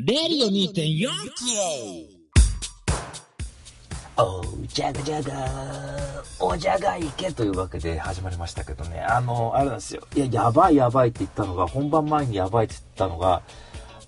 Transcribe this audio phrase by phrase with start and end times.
[0.00, 1.08] レディオ2.4キ
[4.16, 5.48] おうじゃがじゃが
[6.38, 9.00] おじゃがいけというわけで始まりましたけどね。
[9.00, 10.06] あのあれなんですよ。
[10.14, 13.42] いややばいやばいって言ったのが本番前にやばいって言ったのが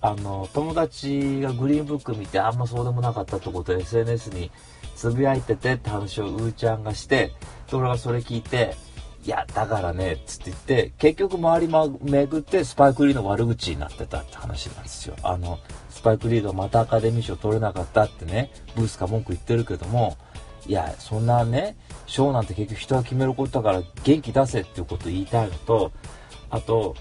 [0.00, 4.52] あの友達がグリーンブック見てあんまそうでもなかったってことで SNS に
[4.94, 7.32] つぶやいててって話をうーちゃんがして
[7.68, 8.76] で俺がそれ聞いて
[9.24, 11.72] いやだからねつって言って結局周り
[12.10, 15.16] 巡ってスパイクリーの悪口になってたって話なんですよ。
[15.22, 15.58] あの
[15.90, 20.16] スパイクリードまたアカデミー賞取れなかったってねブースか文句言ってるけども
[20.66, 21.76] いやそんなね
[22.06, 25.92] 賞なんて結局人が決めることだから元気出せっていうことを言いたいのと
[26.48, 26.94] あと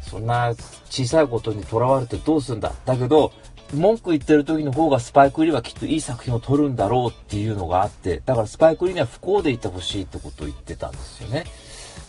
[0.00, 0.54] そんな
[0.88, 2.72] 小さいことにとらわれてどうすんだ。
[2.86, 3.32] だけど
[3.74, 11.44] 文句言ってる時の方がスパイクリーはきっといい作品を撮るんだろうっていうのがあってだからスパイクリーには不幸でいてほしいってことを言ってたんですよね。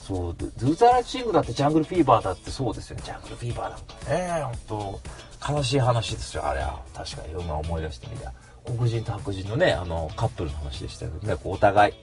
[0.08, 3.04] そうドゥーザラチングだってジャングルフィーバーだってそうですよね。
[3.06, 4.44] ジャングルフィーバーなんかね。
[4.68, 5.00] 本
[5.46, 6.80] 当悲しい話ですよあれは。
[6.96, 8.34] 確かに今思い出してみりゃ
[8.66, 11.36] 黒人と白人のねあのカップルの話でしたけどね。
[11.36, 11.94] こうお互い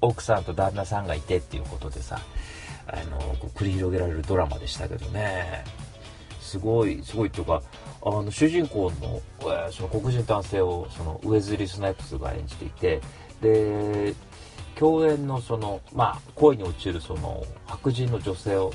[0.00, 2.18] 奥さんと旦那さんがいてっていうことでさ
[2.86, 3.20] あの
[3.54, 5.64] 繰り広げられるドラマでしたけどね。
[6.40, 7.62] すごいすごいっていうか
[8.04, 13.00] あの主人公の,、えーその黒人男性をそのウェズリー・スナイプスが演じていて
[13.42, 14.14] で
[14.76, 18.72] 共演のそのまあ恋に落ちるその白人の女性を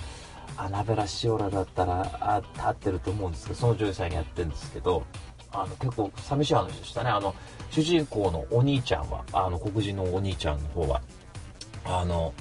[0.58, 5.04] アナベラ・シオラだったらあ立ってると思うんですけどその女優さんにやってるんですけど
[5.52, 7.10] あの結構寂しい話でしたね。
[7.10, 7.34] あの
[7.72, 11.02] 主人公のお兄ちゃんはあの黒人のお兄ちゃんの方は
[11.86, 12.34] あの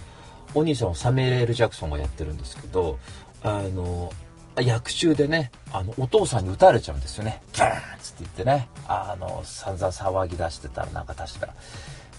[0.54, 2.98] お兄さんをサメレール・ジャクソンがやってるんですけど
[3.42, 4.12] あの
[4.60, 7.40] 役中でねあのお父さんに撃たれちゃうんですよね。
[7.58, 8.68] バーンっつって言ってね。
[8.86, 11.48] あの散々騒ぎ出してたらなんか確か。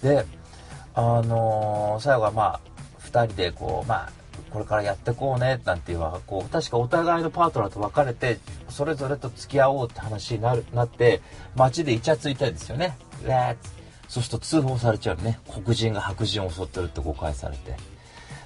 [0.01, 0.25] で
[0.95, 2.59] あの最後はまあ
[3.01, 4.11] 2人でこうまあ
[4.51, 8.39] これからやってこうねなんていうはこう確かお互いのパートナーと別れて
[8.69, 11.21] それぞれと付き合おうって話になるなって
[11.55, 12.97] 街でイチャついたんですよね。
[13.25, 13.71] レッツ。
[14.07, 15.39] そうすると通報されちゃうね。
[15.51, 17.75] 黒人が白人を襲ってるって誤解されて。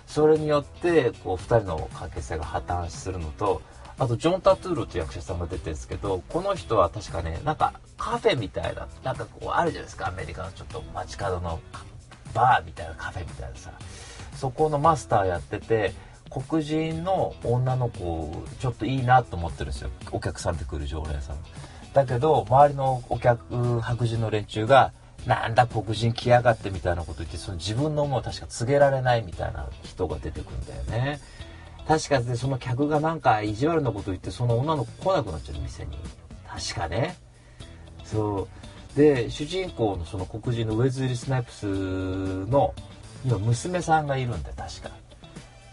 [0.08, 3.62] それによってこう2人の関係性が破綻するのと
[4.00, 10.08] あとジョン・タトゥールという役者さんが出てるんですけどこの人は確かねなんかカフェみたいななんかこうあるじゃないですか。
[10.08, 11.59] アメリカのちょっと街角の
[12.34, 13.72] バーみたいなカフェみたいなさ。
[14.36, 15.94] そこのマスターやってて
[16.30, 19.90] 黒人の女の子ちょっといいなと思ってるんですよ。
[20.12, 21.38] お客さんで来る常連さん。
[21.94, 24.91] だけど周りのお客白人の連中が
[25.25, 31.19] なんだ黒人来やがってみたいなこと言ってその自分の思いを確か告げられないみたいな人が出てくんだよね。
[31.88, 35.98] 確かでその客がなんか意地悪なこと言ってその女の子来なくなっちゃう店に。
[36.48, 37.16] 確かね。
[38.03, 38.48] そ
[38.94, 38.98] う。
[38.98, 42.74] で主人公のその黒人のウェズリー・スナイプスの
[43.24, 44.90] 今娘さんがいるんだよ確か。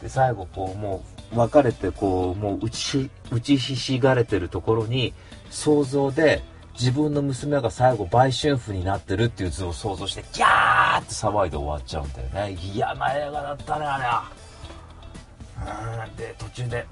[0.02, 1.02] で最後こうも
[1.32, 5.14] う別れてこうもう打ち打ちひしがれてるところに
[5.50, 6.42] 想像で
[6.75, 12.58] 自分の娘が最後売春婦になってるっていう図を想像してギャーって騒いで終わっちゃうんだよね。
[12.75, 14.44] 嫌な映画だったねあれは。
[16.16, 16.86] で途中で。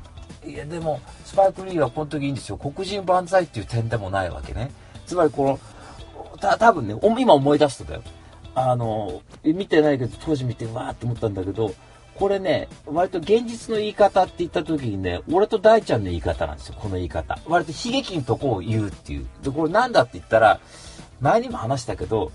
[0.45, 2.57] いやでもスパイク・リーはこの時いいんですよ。
[2.57, 4.73] 黒人万歳っていう点でもないわけね。
[5.07, 8.03] つまりこのた多分ね今思い出すとだよ。
[8.55, 11.73] あの見てないけど当時見てわーって思ったんだけど
[12.17, 16.75] これね割と現実の言い方って言った時にね俺と大ちゃんの言い方なんですよ。
[16.79, 17.39] この言い方。
[17.47, 19.27] 割と悲劇のとこを言うっていう。
[19.43, 20.61] でこれなんだって言ったら
[21.21, 22.33] 前にも話したけど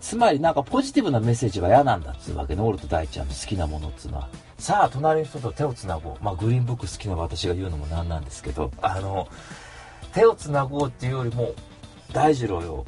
[0.00, 2.60] つまりなんかポジティブなメッセージが嫌なんだっつうわけね。
[2.60, 4.28] 俺と大ちゃんの好きなものっつうのは。
[4.58, 6.14] さあ隣の人と手をつなごう。
[6.22, 8.70] まあグリーンブック好きな私が言うのもなんなんですけど。
[8.80, 9.28] あの
[10.12, 11.52] 手をつなごうっていうよりも
[12.12, 12.84] 大二郎よ。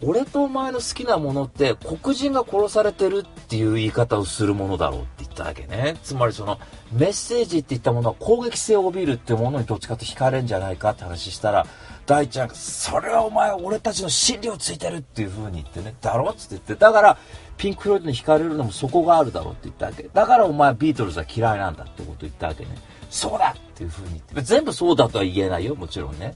[0.00, 5.96] 俺とお前の好きなものって黒人が殺されてるっていう言い方をするものだろうって言ったわけね。
[6.04, 6.60] つまりその
[6.92, 11.66] メッセージって言ったものは攻撃性を帯びるっていうものにどっちかと惹かれるんじゃないかって話したら
[12.06, 15.96] 大ちゃんそれはお前俺たちの心理をついてるっていう風に言ってね。
[16.00, 16.30] だろ？
[16.30, 16.74] っつって言って。
[16.76, 17.18] だから
[17.58, 22.70] ピンク・フロイドに惹かれるのもそこがあるだろうって言ったわけだからお前はビートルズは嫌いなんだってことを言ったわけね
[23.10, 26.34] そうだっていう風に言って全部そうだとは言えないよもちろんね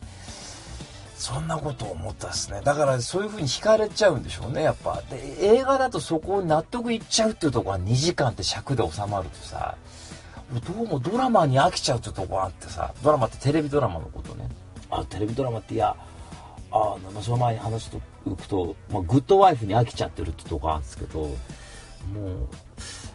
[1.22, 2.62] そんなことを思ったですね。
[2.64, 5.04] だからそういう風に惹かれちゃうんでしょうね、やっぱ。
[5.08, 9.76] で、映画だとそこに納得いっちゃうっていうところは2時間って尺で収まるとさ、
[10.66, 14.48] どうもドラマに飽きちゃうってとこがあってさ、ドラマってテレビドラマのことね。
[14.90, 15.94] あ、テレビドラマっていや、
[16.72, 21.36] あその前に話しておくと、まあ、グッドワイフに飽きちゃってるってとこあるんですけど、もう、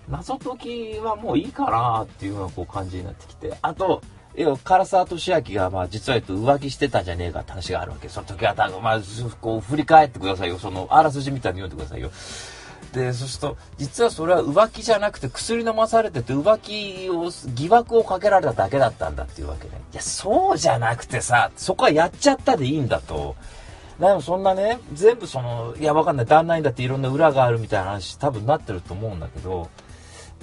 [0.09, 4.01] 謎解きはもういいかなっていうようなこう感じになってきて、あと、
[4.35, 8.07] 要は唐沢俊明が、まあ、実は言うと浮気してたんじゃねえかって話があるわけ。
[8.07, 9.01] その時は、まあ、
[9.41, 10.59] こう、振り返ってくださいよ。
[10.59, 12.11] その、あらすじみたいに読んでくださいよ。
[12.97, 23.35] でそうすると実はそれは浮気じゃなくて薬飲まされてて浮気を疑惑をかけられただけだったんだっていうわけねいやそうじゃなくてさそこはやっちゃったでいいんだと
[23.99, 29.69] でもそんなね全部そのいやわかんない旦那にだっていろんな裏があるみたいな話多分なってると思うんだけど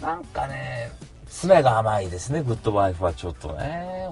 [0.01, 0.93] なんかね
[1.35, 4.09] 爪が甘いですね、グッドワイフはちょっとね。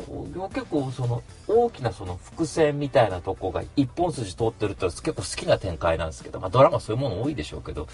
[0.53, 7.87] 結構その大きなその伏線みたいなとこが一本筋通ってるって結構好きな展開なんですけど、まあドラマそういうもの多いでしょうけど、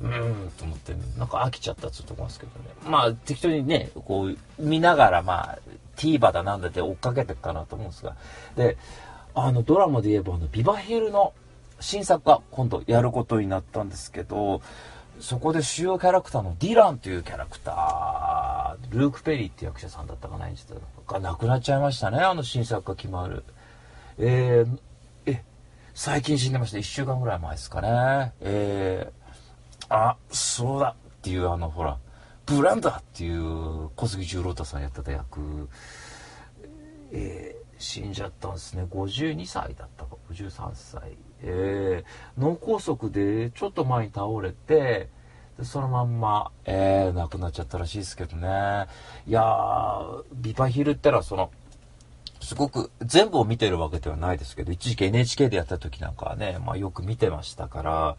[0.00, 2.68] うーんと思って、なんか飽きちゃったってと思いますけどね。
[2.88, 5.58] まあ適当にね、こう見ながらまあ
[5.96, 8.16] TVer だなんだって追っかけていくかなと思うんですが。
[8.56, 8.76] で、
[9.34, 11.32] あのドラマで言えばあのビバヒルの
[11.80, 14.62] 新作が今度やることになったんですけど、
[15.20, 20.74] そこで主要キャラクターのディランというキャラクター、ルーク・ペリーって役者さんだったかな、演じて
[21.06, 23.44] が亡くなっちゃいましたね、あの新作が決まる。
[24.18, 24.78] えー、
[25.26, 25.44] え、
[25.94, 28.32] 最近死んでました？1週間ぐらい前ですかね。
[28.40, 29.15] えー、
[29.88, 31.98] あ、そうだっていうあの、ほら、
[32.46, 35.68] ブランダーっていう小杉十郎太さんやってた役、
[37.12, 38.86] えー、死んじゃったんですね。
[38.90, 41.02] 52歳だったか、53歳。
[41.42, 45.08] えー、脳梗塞でちょっと前に倒れて、
[45.58, 48.86] でそのまんま、えー、亡くなっちゃったらしいですけどね。
[49.26, 51.50] いやー、ビバヒルってのはその、
[52.40, 58.16] すごく全部を見てるわけではないですけど、一時期 NHK でやった時なんかはね、まあよく見てましたから、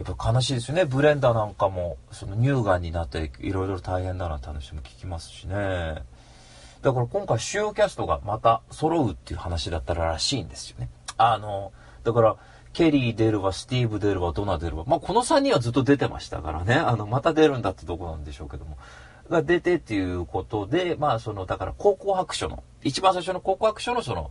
[0.00, 0.86] やっぱ悲しいですよね。
[0.86, 6.02] ブレンダーなんかも、その乳がんになっていろいろ大変だなって話も聞きますしね。
[6.80, 10.88] だから今回主要キャストがまた揃うっていう話だったらしいんですよね。
[11.18, 12.36] あの、だから、
[12.72, 14.84] ケリー出るわ、スティーブ出るわ、ドナ出るわ。
[14.86, 16.76] まあ、この3人はずっと出てましたからね。
[16.76, 18.78] あの、また出るんだってとこなんでしょうけども。
[19.28, 24.30] が出てっていうことで、まあ、その、だから、高校白書の、一番最初の高校白書のその、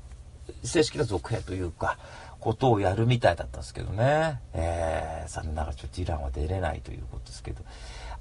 [0.64, 1.98] 正式な続編というか、
[2.40, 4.40] ことをやるみたいだったんですけどね。
[4.54, 7.64] えー、残念ながらちょっとディランは出れないということですけど。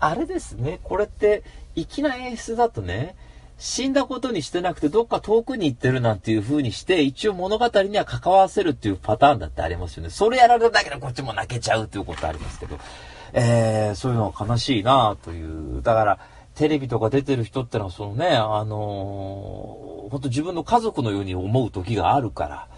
[0.01, 1.43] あれですね、これって、
[1.75, 3.17] 粋な演出だとね、
[3.59, 10.11] 死んだことにしてなくてどっか遠くに行ってるなんていう風にして一応物語には関わらせるっていうパターンだってありますよね。
[10.11, 12.79] それやられただけでこっちも泣けちゃうっていうことありますけど、
[13.33, 15.83] えー、そういうのは悲しいなという。
[15.83, 16.19] だから、
[16.55, 22.69] テレビとか出てる人ってのはそのね、あのー、本当自分の家族のように思う時があるから、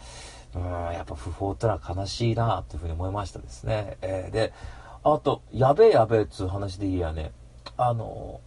[0.55, 3.97] うん、やっぱ不法ってのは悲しいなというふうに思いましたですね。
[4.03, 4.53] えー、で、
[5.05, 7.33] あと、やべえやべえっつう話でいいやね、
[7.77, 8.41] あの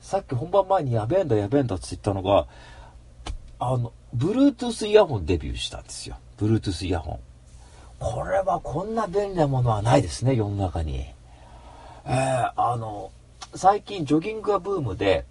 [0.00, 2.46] さっき本番前にやべえんだやべえんだって言ったのが、
[3.58, 6.16] あの、Bluetooth イヤホンデビューしたんですよ。
[6.38, 7.20] Bluetooth イヤホン。
[7.98, 11.06] これはこんな便利なものはないですね、世の中に。
[12.04, 13.10] えー、あの、
[13.54, 15.24] 最近ジョギングがブームで、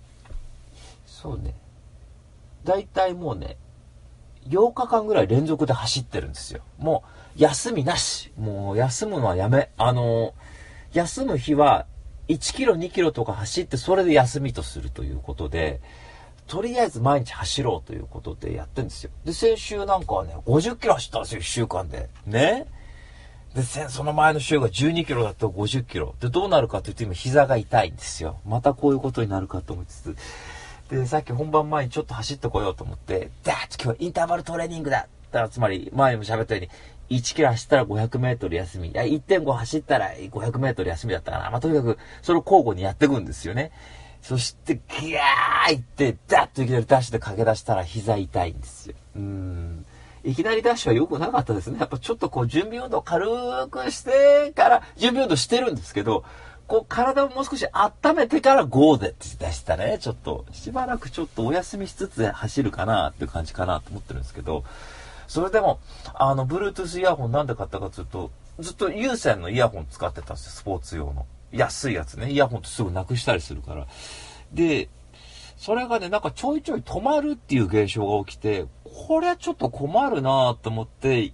[1.05, 1.53] そうね、
[2.65, 3.57] だいたいもうね、
[4.49, 6.61] 8日間ぐらい連続で走ってるんですよ。
[6.77, 7.03] も
[7.37, 8.31] う、休みなし。
[8.37, 9.69] もう、休むのはやめ。
[9.77, 10.33] あの、
[10.93, 11.85] 休む日は
[12.27, 15.81] 1キロ2キロとか走ってそれで休みとするということで、
[16.47, 19.11] とりあえず毎日走ろうということでやってんですよ。
[19.25, 22.09] で、先週なんかはね、50キロ走ったんですよ、1週間で。
[22.25, 22.67] ね。
[23.55, 26.15] で、その前の週が12キロだったら50キロ。
[26.19, 28.39] で、どうなるかというと今膝が痛いんですよ。
[28.45, 30.15] またこういうことになるかと思いつつ。
[30.89, 38.89] で、さっき本番前にちょっと走ってこようと思って、ダーッと今日はインターバルトレーニングだだからつまり、前にも喋ったように、1キロ走ったら500メートル休み。
[38.89, 41.49] いや、1.5走ったら500メートル休みだったかな。
[41.49, 43.71] まあ、とにかく、それを交互にやっていくんですよね。
[44.21, 48.95] そして、ギャーいって、ダッといきなりダッシュで駆け出したら膝痛いんですよ。
[49.15, 49.85] うん。
[50.23, 51.77] いきなりダッシュは良くなかったですね。
[51.79, 53.27] やっぱちょっとこう準備運動軽
[53.69, 56.23] くしてから準備運動してるんですけど、
[56.67, 59.97] こう体をもう少し温めてから GO でって出したね。
[60.01, 64.63] ちょっと、しばらくちょっとお休みしつつ走るかなっていう感じかなと思ってるんですけど、
[65.27, 65.79] それでも、
[66.13, 71.25] あの、Bluetooth イヤホンなんで買ったかというと、ずっと有線のイヤホン使ってたんですよ、スポーツ用の。
[71.51, 72.31] 安いやつね。
[72.31, 73.87] イヤホンってすぐなくしたりするから。
[74.51, 74.89] で、
[75.57, 81.33] それがね、なんかちょいちょい止まるっていう現象が起きて、これちょっと困るなと思って、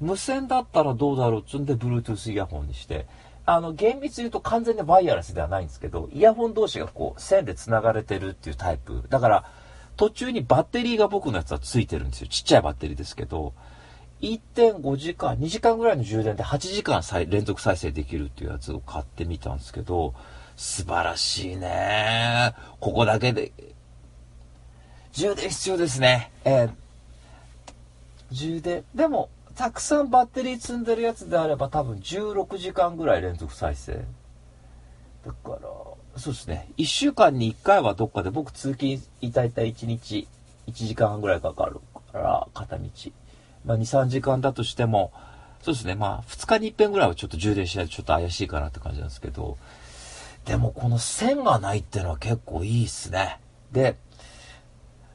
[0.00, 3.06] 無線だったらどうだろうっつんで Bluetooth イヤホンにして、
[3.50, 9.04] あの、厳密に言うと完全にワイヤレスではないんですけど、イヤホン同士がこう、線で繋がれてるっていうタイプ。
[9.08, 9.44] だから、
[9.96, 12.28] 途中にバッテリーが僕のやつはついてるんですよ。
[12.28, 13.54] ちっちゃいバッテリーですけど、
[14.20, 20.12] 1.5時間、2時間ぐらいの充電で8時間連続再生できるっていうやつを買ってみたんですけど、
[20.56, 22.54] 素晴らしいね。
[22.80, 23.52] ここだけで、
[25.12, 26.32] 充電必要ですね。
[26.44, 26.70] えー、
[28.30, 28.84] 充電。
[28.94, 34.04] でも、たくさんバッテリー積んでるやつであれば多分16時間ぐらい連続再生。
[35.26, 35.68] だから、
[36.16, 36.68] そうですね。
[36.76, 40.28] 1週間に1回はどっかで僕通勤いたい1日
[40.68, 41.80] 1時間ぐらいかかる
[42.12, 42.88] から、片道。
[43.64, 45.12] まあ2、3時間だとしても、
[45.60, 45.96] そうですね。
[45.96, 49.58] まあ、2日に1遍ぐらいはちょっと充電しないとちょっと怪しいかなって感じなんですけど、
[50.44, 53.40] でもこの線がないっていうのは結構いいっすね。
[53.72, 53.96] で、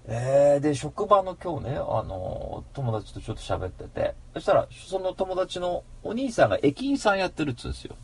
[0.06, 7.96] えー、で、職場の今日ね、あの、友達とちょっと喋ってて、そしたら、その友達のお兄さんが駅員さんやってるっつうんですよ。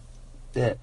[0.54, 0.78] で、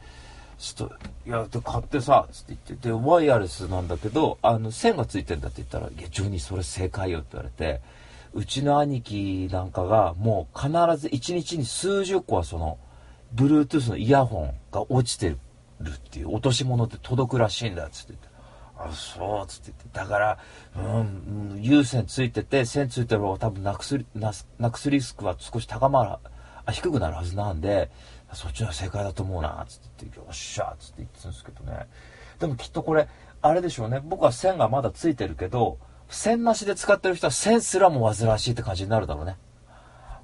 [0.59, 0.95] ちょっと、
[1.27, 7.81] いや、で、買ってさ、つって言って、で、ワイヤレスなんだけど、あの、線がついてんだって言ったら、いや、ジョニーそれ正解よって言われて、
[8.35, 12.79] うちの兄貴なんかが、もう必ず1日に数十個はその、
[13.35, 15.39] Bluetooth のイヤホンが落ちてる
[15.89, 18.26] っていう、落とし物って届くらしいんだ、つって言って。
[18.79, 19.99] あ、そう、つって言って。
[19.99, 20.39] だから、
[20.77, 26.11] うん、有線ついてて、線ついてる方が多分なくす、ななくすリスクは少し高まる、
[26.67, 27.91] あ、低くなるはずなんで、
[28.33, 31.87] そっちの正解だと思うな、つって言って、よっしゃ、つって言ってたんですけどね。
[32.39, 33.09] でもきっとこれ、
[33.41, 34.01] あれでしょうね。
[34.05, 35.79] 僕は線がまだついてるけど、
[36.09, 39.37] 線なしで使ってる人は線すらも煩わしいって感じになるだろうね。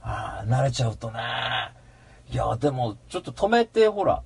[0.03, 1.21] ああ、慣れちゃうとね。
[2.31, 4.23] いや、でも、ちょっと止めて、ほら、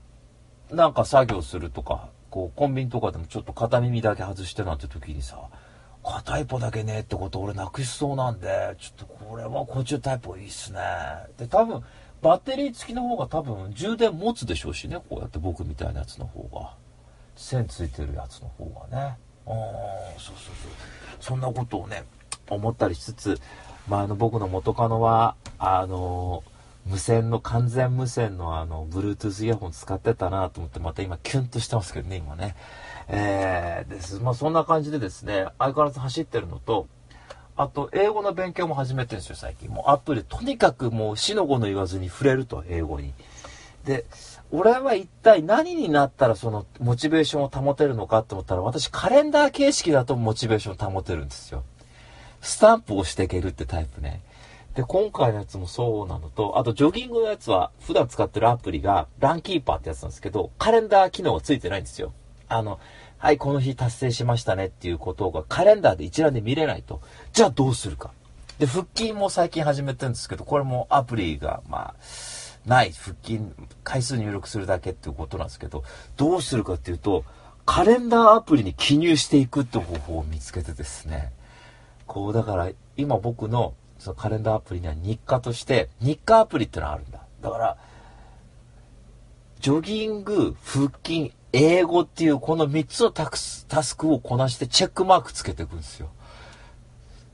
[0.71, 5.41] なんか作業するとか、こう、コンビニとかでもちょっと片耳だけ外してなんて時にさ、
[6.05, 10.79] 片一方だけねってこと俺なくしそうなんで、ちょっとこれはこっちのタイプいいっすね。
[11.39, 11.83] で、多分、
[12.21, 16.75] バッテリー付きの方が多分充電持つでしょうしね、こうやって僕みたいなやつの方が。
[17.37, 19.17] 線ついてるやつの方がね。
[19.47, 19.55] うん、
[20.21, 20.71] そうそうそう。
[21.21, 22.05] そんなことをね、
[22.51, 23.41] 思ったりしつつ、
[23.89, 26.56] まあ、あの、僕の元カノは、あのー
[26.87, 32.55] 無線の、完全無線のあの、Bluetooth イヤホン使ってたなと思って、また今キュンとしてますけどね、今ね。
[33.09, 34.21] えー、です。
[34.21, 36.87] まあそんな感じでですね、相変わらず走ってるのと、
[37.57, 39.71] あと、英語の勉強も始めてるんですよ、最近。
[39.71, 43.15] もうアプリ、とにかくもう死の子の言わずに触れると、英語に。
[43.85, 44.05] で、
[44.51, 51.65] 俺は一体何になったらそのモチベーションを保てるのかって思ったら、私カレンダー形式だとモチベーションを保てるんですよ。
[52.43, 54.21] スタンプをしていけるってタイプね。
[54.77, 62.13] で、今回のやつもそうなのと、あとジョギングのやつは普段使ってるアプリがランキーパーってやつなんですけど、カレンダー機能がついてないんですよ。
[62.49, 62.79] あの、
[63.17, 67.01] はい、この日達成しましたねっていうことがカレンダーで一覧で見れないと。
[67.33, 68.13] じゃあどうするか。
[68.59, 71.95] で、腹筋も最近始めてるんですけど、これもアプリが、まあ、
[72.67, 72.93] ない。
[72.93, 73.41] 腹筋、
[73.83, 75.85] 回数入力するだけっていうことなんですけど、
[76.19, 77.25] どうするかっていうと、
[77.65, 81.33] カレンダーアプリに記入していくって方法を見つけてですね。
[82.07, 87.21] こう、だから、今僕のそのカレンダーアプリには日課として、日課アプリってのがあるんだ。
[87.41, 87.77] だから、
[89.61, 96.11] ジョギング、腹筋、英語っていうこの3つのタスタスクをこなしてチェックマークつけていくんですよ。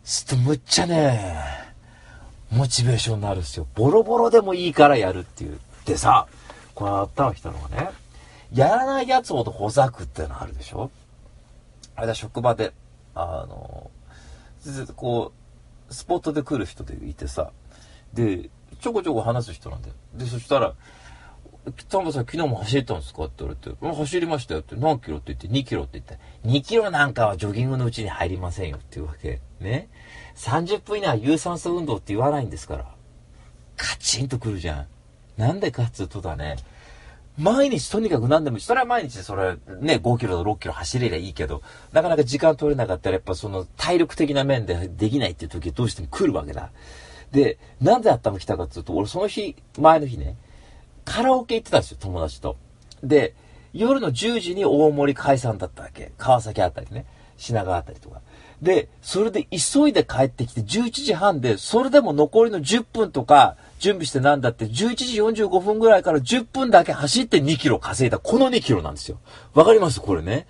[0.05, 1.43] すとむっちゃね、
[2.51, 3.67] モチベーションになるんですよ。
[3.75, 5.59] ボロボロでもいいからやるっていう。
[5.85, 6.29] でさ、
[6.75, 7.91] この頭来たのがね、
[8.53, 10.91] やらないやつほどほざくってのあるでしょ？
[11.97, 12.73] あれだ、職場で、
[13.15, 13.91] あの、
[14.95, 15.42] こう、
[15.93, 17.53] スポットで来る人でいてさ、
[18.13, 19.95] で、ちょこちょこ話す人なんだよ。
[20.15, 20.75] で、そしたら、
[21.89, 23.25] 田村さん昨日も走ったんですか？
[23.25, 25.19] って言われて、走りましたよって、何キロ？
[25.19, 29.41] って言って、2キロって言って、2キロなんかはジョギングのうちに入りませんよっていうわけ。
[29.61, 29.89] ね。
[30.35, 32.87] 30分以内は有酸素運動って言わないんですから。
[33.77, 34.87] カチンとくるじゃん。
[35.37, 36.57] なんでかっつうとだね、
[37.39, 41.63] 毎日とにかく何でもいい、それは毎日それね、5キロと6キロ走れりゃいいけど、
[41.93, 46.71] なかなか時間取れなかったらやっぱその体力的な面でできないっていう時はどうしても来るわけだ。
[47.31, 50.37] で、なんで頭来たかっていうと、俺その日、前の日ね、
[51.05, 52.57] カラオケ行ってたんですよ、友達と。
[53.03, 53.35] で、
[53.73, 56.13] 夜の10時に大森解散だったわけ。
[56.19, 57.07] 川崎あたりね。
[57.37, 58.21] 品川あたりとか。
[58.61, 68.21] で、それで急いで帰ってきて11時半で、それでも残りの10分とか、準備してなんだって11時45分ぐらいから10分だけ走って2キロ稼いだ。
[68.21, 69.19] この2キロなんですよ。
[69.55, 70.01] わかります？
[70.01, 70.47] これね。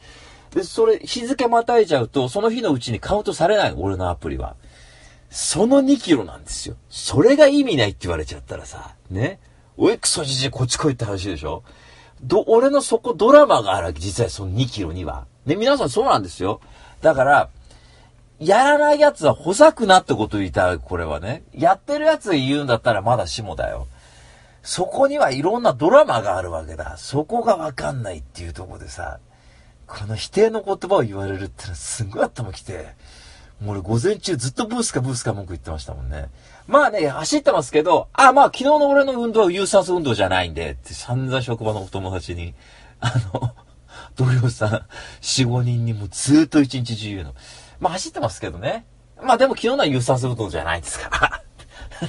[0.51, 3.75] で、それ、日付またいちゃうと、その日のうちにカウントされない。
[3.75, 4.57] 俺のアプリは。
[5.31, 6.77] その2キロなんですよ。
[6.91, 9.41] それが意味ないって言われちゃったらさ、ね。
[9.79, 11.63] おい、クソじじこっち来いって話でしょ
[12.23, 15.25] ど、俺のそこドラマがあるわけ、実際その2キロには。
[15.47, 16.61] ね、皆さんそうなんですよ。
[17.03, 17.49] だから、
[18.39, 21.45] やらない奴はほざくなってこと言いたい、これはね。
[21.53, 23.87] やってる奴が言うんだったらまだしもだよ。
[24.63, 26.97] そこにはいろんなドラマがあるわけだ。
[26.97, 29.19] そこがわかんないっていうとこでさ、
[29.87, 32.95] この否定の言葉を言われるってのはすんごい頭きて、
[33.61, 36.29] もう俺午前中ずっとブースかブースか文句言ってましたもんね。
[36.67, 42.55] まあね、走ってますけど、あ、まあ昨日の俺の運動は有酸素運動じゃないんで、って散々職場のお友達に、
[43.01, 43.53] あの、
[44.17, 44.71] 同僚さん、
[45.23, 47.35] 4、5人にもずっと一日中言うの。
[47.81, 48.85] まあ走ってますけどね。
[49.23, 51.43] まあでも昨日のは有酸素運動じゃないですから。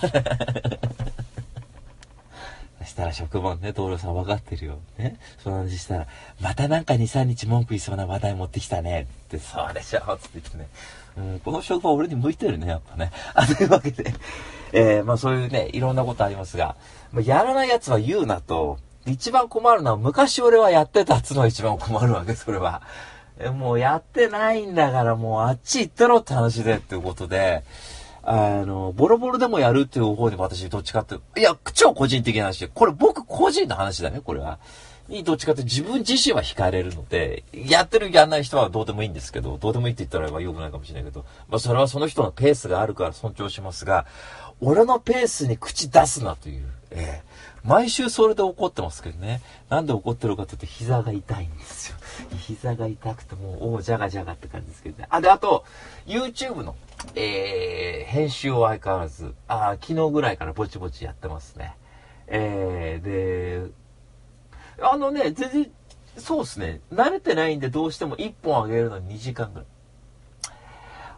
[2.82, 4.80] そしたら職場のね、同僚さん分かってるよ。
[4.98, 5.18] ね。
[5.42, 6.08] その話したら、
[6.42, 9.08] またなんか2、3日文句言いそうな話題持ってきたね。
[9.26, 10.68] って、そうでしょつって言ってね。
[11.16, 13.12] うん、この職場俺に向いてるね、やっぱね。
[13.36, 14.14] あ、 というわけで。
[14.74, 16.76] えー、まあそういうね、いろんなことありますが、
[17.12, 22.82] まあ、やらない奴は言うなと、一番困るのは昔俺はやってたっつのが一番困るわけ、それは。
[23.56, 27.64] もうやってないんだからもうあっち行ってろって話でっていうことで、
[28.22, 34.60] あの、ボロボロでもやるっていう方に私どっちかって、いや、超個人的な話で、これ僕個人の話だね、これは。
[35.10, 44.06] にどっちかって自分自身は惹かれるので、やってるやんない人はどうでもいいんですけど、どうでもいいって言ったら良くないかもしれないけど、まあそれはその人のペースがあるから尊重しますが、
[44.62, 47.33] 俺のペースに口出すなという、ええ
[47.64, 49.42] 毎週それで怒ってますけどね。
[49.70, 51.98] なんで怒ってるかというと膝が痛いんですよ。
[52.38, 55.08] 膝が痛くてもう、おじゃがじゃがって感じですけどね。
[55.10, 55.64] あ、で、あと、
[56.06, 56.76] YouTube の、
[57.16, 61.76] えー、編集を相変わらず、あ昨日ぐらいからぼちぼちやってますね。
[62.28, 63.72] えー、で、
[64.82, 65.72] あのね、全然、
[66.18, 66.82] そうですね。
[66.92, 69.68] 慣れてないんでどうしても1本あげるのに2時間ぐらい。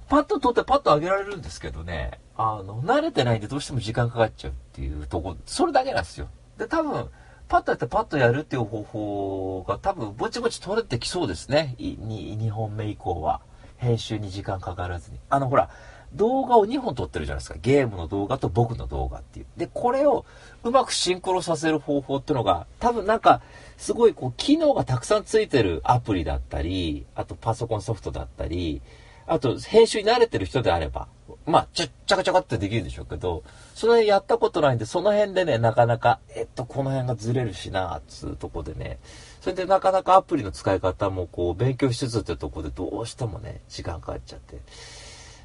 [0.08, 6.28] パッと撮ってパッと上げられるんですけどね、あの、慣れてないんでどうしても時間かかっちゃうっていうとこ、それだけなんですよ。
[6.58, 7.10] で、多分、
[7.48, 11.76] パッとやってパッとやるっていう方法が多分ぼちぼち取れてきそうですね。
[11.80, 13.42] 2本目以降は。
[13.78, 15.20] 編集に時間かからずに。
[15.30, 15.70] あの、ほら、
[16.14, 17.58] 動画を2本撮ってるじゃないですか。
[17.62, 19.46] ゲームの動画と僕の動画っていう。
[19.58, 20.26] で、これを
[20.64, 23.42] うまくシンクロさせる方法っていうのが、多分なんか、
[23.78, 28.82] すごいこう、機能がたくさんついてるアプリだったり、あとパソコンソフトだったり、
[29.28, 31.08] あと、編集に慣れてる人であれば、
[31.46, 33.44] まあ、ちゃ、ちゃかちゃかってできるでしょうけど、
[33.76, 39.00] それやったことないんで、その辺でね、なかなか、えっと、この辺がずれるしな、つうとこでね、
[39.42, 44.60] それでなかなかアプリの使い方もこう、勉強しつつってとこでどうしてもね、時間かかっちゃって。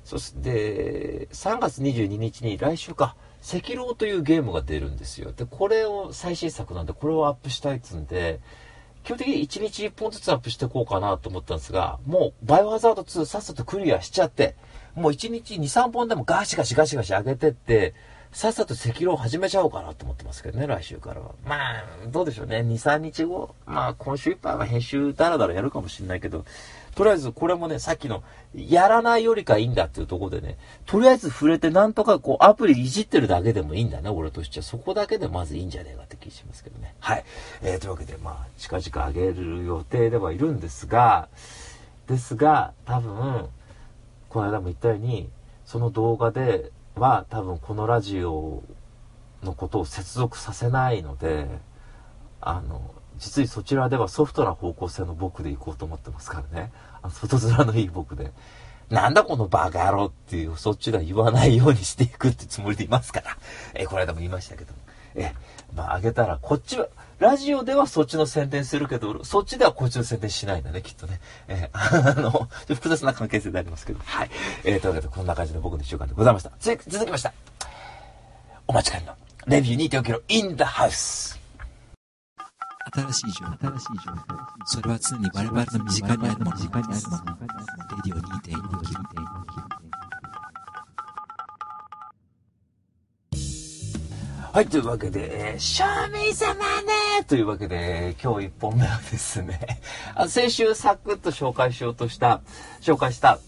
[0.04, 5.32] そして、3月22日に来週か、赤狼というゲームが出るんですよ。
[5.32, 8.40] で、これを最新作なんで、これをアップしたいっつんで、
[9.04, 14.56] 基本的に1日1本ずつアップしていこうかなと思ったんですが、もう、バイオハザード2さっさとクリアしちゃって、
[14.94, 17.94] もう1日2、3本でもガシガシガシガシ上げてって、
[18.32, 21.32] さっさと赤狼を始めちゃおうかなと思ってますけどね、来週からは。
[21.44, 22.58] まあ、どうでしょうね。
[22.58, 23.54] 2、3日後。
[23.66, 26.44] まあ、今週いっぱいは編集ダラダラやるかもしれないけど、
[26.94, 28.22] とりあえずこれもね、さっきの、
[28.54, 34.62] やらないよりかいいんだっていうところでね、とりあえず触れてなんとかこうアプリいじってるだけでもいいんだね、俺としては。
[34.64, 36.94] そこだけでまずいいんじゃねえかって気しますけどね。
[37.00, 37.24] はい。
[37.62, 41.28] えー、というわけで、まあ、近々あげる予定ではいるんですが、
[42.06, 43.48] ですが、多分、
[44.30, 45.28] この間も言ったように、
[45.64, 48.62] その動画では多分このラジオ
[49.42, 51.48] のことを接続させないので、
[52.40, 56.72] あの、実にそちらではソフトな方向性の僕で行こうと思ってますからね。
[57.02, 58.32] あの外面のいい僕で。
[58.88, 63.36] なんだこのバカ野郎っていう、そっちでは言わないようにしていくってつもりでいますから。
[63.74, 64.78] えこの間も言いましたけども。
[65.16, 65.32] え
[65.74, 66.86] まあ、あげたら、こっちは、
[67.20, 71.20] ラジオではそっちの宣伝するけど、そっちではこっちの宣伝しないんだね、きっとね。
[71.48, 74.00] えー、あの、複雑な関係性でありますけど。
[74.02, 74.30] はい。
[74.64, 76.50] えー、というわけで、こんな感じで僕の一週間でございました。
[76.58, 77.34] 続きました。
[78.66, 79.14] お待ちかねの、
[79.46, 81.38] レビュー2.4キロ in the house。
[82.94, 84.20] 新しい情報、新しい情報。
[84.64, 86.56] それは常に我々の身近にあるもの。
[86.56, 87.24] 身近にあるもの。
[87.26, 88.60] レディオ2.4キロ。
[94.52, 99.80] はい、というわけで、えー、賞味様ねというわけで、今日1本目はですね、
[100.16, 102.40] あ先週サクッと紹介しようとした、
[102.80, 103.38] 紹介した、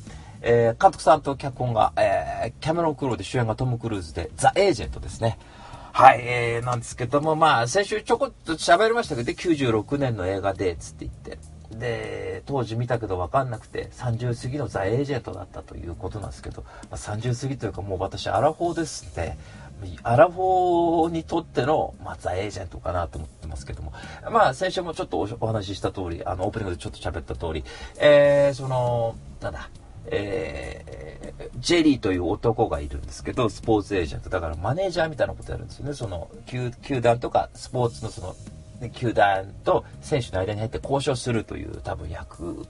[0.42, 5.40] えー、監督さんと脚本が、えー、キャメロン・クローで主演がトム・クルーズで、ザ・エージェントですね。
[5.92, 11.38] はい、えー、なんですけども、まあ、先週ちょこっと喋りましたけど、96年の映画で、つって言って。
[11.78, 19.36] で、当時見たけど分かんなくて、30過ぎのザ・エージェントだったということなんですけど、まあ、30過ぎというかもう私、アラフォーですんで、
[20.02, 23.92] アラフォーにとっての、まあ、ザ・エージェントかなと思ってますけども。
[24.30, 27.64] まあ、先週もちょっとお話しした通り、あの、オープニングでちょっと喋った通り、
[27.98, 29.70] えー、その、なんだ、
[30.06, 34.30] えー、ジェリーという男がいるんですけど、スポーツエージェント。
[34.30, 35.94] だからマネージャーみたいなことやるんですよね。
[35.94, 38.34] その、球球団とかスポーツのその、
[38.90, 42.66] 球団と選手の間に入って交渉するという多分役、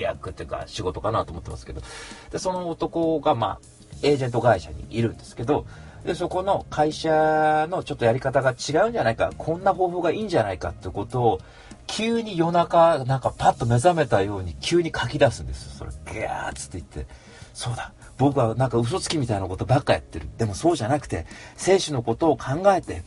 [0.00, 1.82] 役っていうか仕事かなと思ってますけど。
[2.30, 3.60] で、その男がまあ、
[4.02, 5.66] エージェント会社にいるんですけど、
[6.04, 11.40] で、そこの会社のちょっとやり方が違うんじゃないか、こんな方法がいいんじゃないかってことを、
[11.86, 15.72] 急に夜中、なんかパッと目覚めたように急に書き出すんですよ。
[15.78, 17.06] それ、ギャーっつって言って、
[17.52, 20.28] そうだ、僕はなんか嘘つきみたいなことばっかやってる。
[20.38, 23.02] でもそうじゃなくて、選手のことを考えて、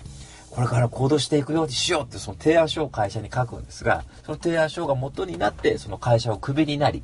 [0.51, 7.01] これから行動していくようにしようってその提案書を会社に書くんですが、その提案書が元になって、その会社をクビになり、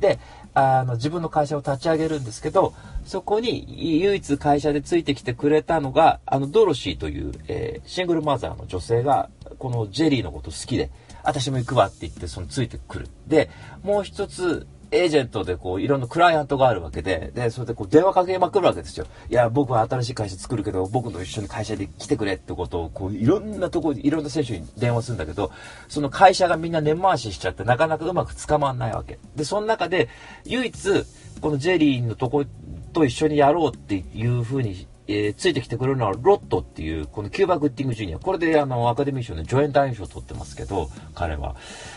[0.00, 0.18] で、
[0.54, 10.90] あの、自分の会社を立ち上げるんですけど、そこに唯一会社でついてきてくれたのが、あの、ドロシーという、えー、シングルマザーの女性が、このジェリーのこと好きで、
[11.24, 13.08] 私も行くわって言って、そのついてくる。
[13.26, 13.48] で、
[13.82, 19.06] もう一つ、エージェントでこう、いろんなクライアントがあるわけで、で、それでこう、電話かけまくるわけですよ。
[19.30, 25.50] いや、僕は新しい会社作るけど、僕と一緒に会社で来てくれってことを、こう、いろんなところいろんな選手に電話するんだけど、
[25.88, 29.18] その会社がみんな根回ししちゃって、なかなかうまく捕まんないわけ。
[29.34, 30.10] で、その中で、
[30.44, 31.04] 唯一、
[31.40, 32.44] このジェリーのとこ
[32.92, 38.18] と一緒にやろうっていうふうにえー、ついてきてくれるのはロットっていう、このキューバ・グッティング・ジュニア。
[38.18, 41.56] これであの、アカデミー賞で助演男優賞を取ってますけど、彼は。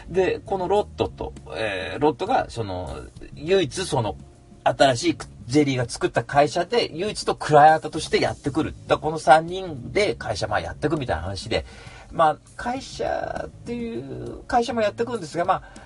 [0.10, 2.98] で、このロットと、えー、ロットが、その、
[3.36, 4.18] 唯一その、
[4.64, 8.74] 新しいジェリーが作った会社で、唯一とクライアントとしてやってくる。
[8.88, 11.66] だこの3人で会社まあやってくみたいな話で、
[12.12, 15.85] まあ、会社っていう会社もやってくるんですが、まあ、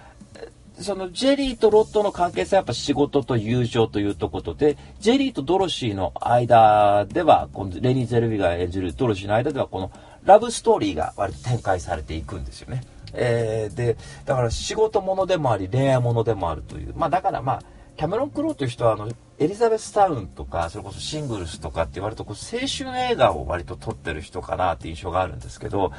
[0.82, 9.92] そのジェリーとロッドの関係性はやっぱ仕事と友情というところで、ジェリーとドロシーの間では、このレニー・ゼルビが演じるドロシーの間では、この
[10.24, 12.84] ラブストーリーが割と展開されていくんですよね。
[13.14, 16.94] えー、で、だから仕事ものでもあり、恋愛ものでもあるという。
[16.96, 17.64] まあだからまあ、
[18.00, 25.92] キャメロン・クローという人はあのエリザベスタウンとかそれこそシングルスとかって言われるとこう青春映画を割と撮ってる人かなって印象があるんですけど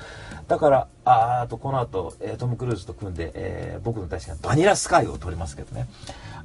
[0.48, 5.90] だからあとこの後、えー、トム・クルーズと組んで、えー、僕の大好きなバニラスカイを撮りますけどね。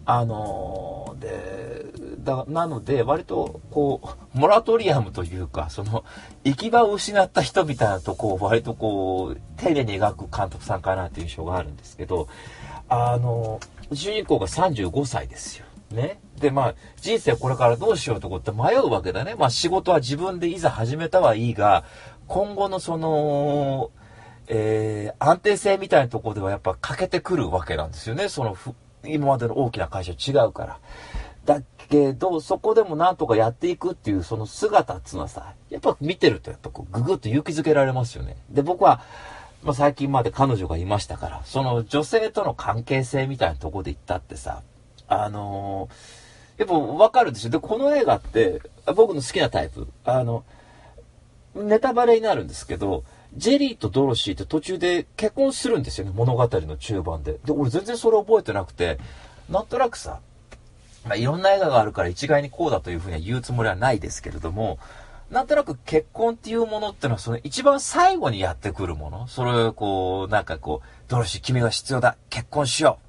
[0.04, 1.86] あのー、で
[2.20, 4.02] だなので割とこ
[4.36, 6.04] うモラトリアムというかその
[6.44, 12.28] 行き場を失った人みたいなとこを割とこう丁寧に描く監督さんかなっていう印象があるんですけど
[12.90, 15.66] あのー主人公が35歳ですよ。
[15.92, 16.20] ね。
[16.40, 19.36] で、まあ、人生これからどうしようとこって迷うわけだね。
[19.36, 21.84] まあ、仕事は自分でいざ始めたはいいが、
[22.28, 23.92] 今後のその、
[24.48, 28.30] えー、安定性みたいなとこではやっぱ欠けてくるわけなんですよね。
[28.30, 28.58] その、
[29.06, 30.80] 今までの大きな会社違うから。
[31.46, 38.38] だけど、そこでもなんとかやっていくっていうその姿っつうのはさ、やっぱ見てるとやっぱこうググッと勇気づけられますよね。
[38.50, 39.02] で、僕は、
[39.66, 44.62] まあ、最近まで彼女がいましたから、その女性との関係性みたいなとこで言ったってさ、
[45.08, 47.50] あのー、やっぱわかるでしょ？
[47.50, 48.62] で、この映画って、
[48.96, 50.46] 僕の好きなタイプ、あの、
[51.56, 53.04] ネタバレになるんですけど、
[53.36, 57.40] ジェリーとドロシーって途中で結婚するんですよね、物語の中盤で。
[57.44, 59.00] で、俺全然それ覚えてなくて、
[59.50, 60.20] なんとなくさ、
[61.06, 64.80] まあ、いろんな映画があるから一概にこうだというふうには言うつもりはないですけれども、
[65.32, 69.28] なんとなく結婚っていうものってのは、その一番最後にやってくるもの。
[69.28, 72.16] それをこう、なんかこう、ドロシー君が必要だ。
[72.30, 73.00] 結婚しよ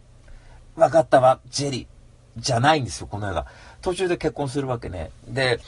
[0.76, 0.80] う。
[0.80, 1.86] 分かったわ、ジェリー。
[2.36, 3.46] じゃないんですよ、この映画。
[3.80, 5.10] 途中で結婚するわけね。
[5.28, 5.60] で、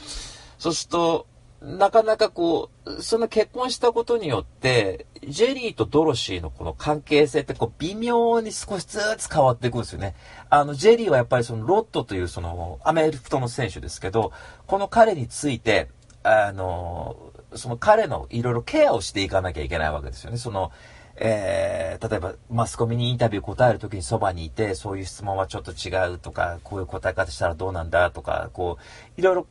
[0.58, 1.26] そうすると、
[1.60, 10.14] なかなかこう、その結婚したことによって、ジェリーとドロシーのこの関係性ってこう微妙に少しずつ変わっていくんですよね。
[10.50, 14.32] あの、ジェリーはやっぱりそのロットというそのアメフトの選手ですけど、
[14.66, 15.88] この彼について、
[16.28, 20.36] あの、その彼のいろいろケアをしていかなきゃいけないわけですよね。
[20.36, 20.70] その、
[21.16, 28.78] えー、例えばマスコミにインタビュー答えるときにそばにいて、そういう質問はちょっと違うとか、こういう答え方したらどうなんだとか、こ
[29.16, 29.46] う、いろいろ、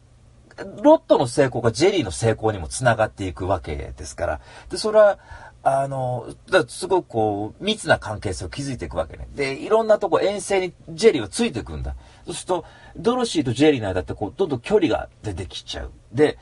[0.84, 4.42] ロットの成功がジェリーの成功にもつながっていくわけですから。
[4.70, 5.20] で、それは、
[5.64, 9.28] あの、だすごくこう、密な関係性を築いていくわけね。
[9.36, 11.96] で、いろんなとこ遠征にジェリーはついていくんだ。
[12.26, 15.92] そうすると、ドロシーとジェリーの間ってこう、どんどん距離が出てきちゃう。
[16.14, 16.38] で、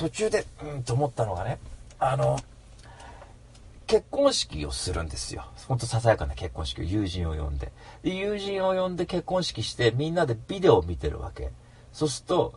[0.00, 1.58] 途中で、うんと思ったのがね、
[1.98, 2.38] あの、
[3.86, 5.44] 結婚式をするんですよ。
[5.68, 7.70] ほんとささやかな結婚式を友人を呼んで。
[8.02, 11.50] で、友人を呼んで結婚式してみんなでビデオを見てるわけ。
[11.92, 12.54] そうすると、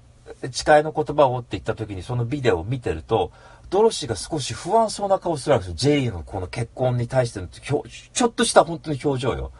[0.51, 3.33] 誓いの言葉をって言った時にそのビデオを見てると、
[3.69, 5.75] ドロシーが少し不安そうな顔するわけですよ。
[5.75, 7.83] ジェリーのこの結婚に対してのちょ
[8.27, 9.51] っとした本当に表情よ。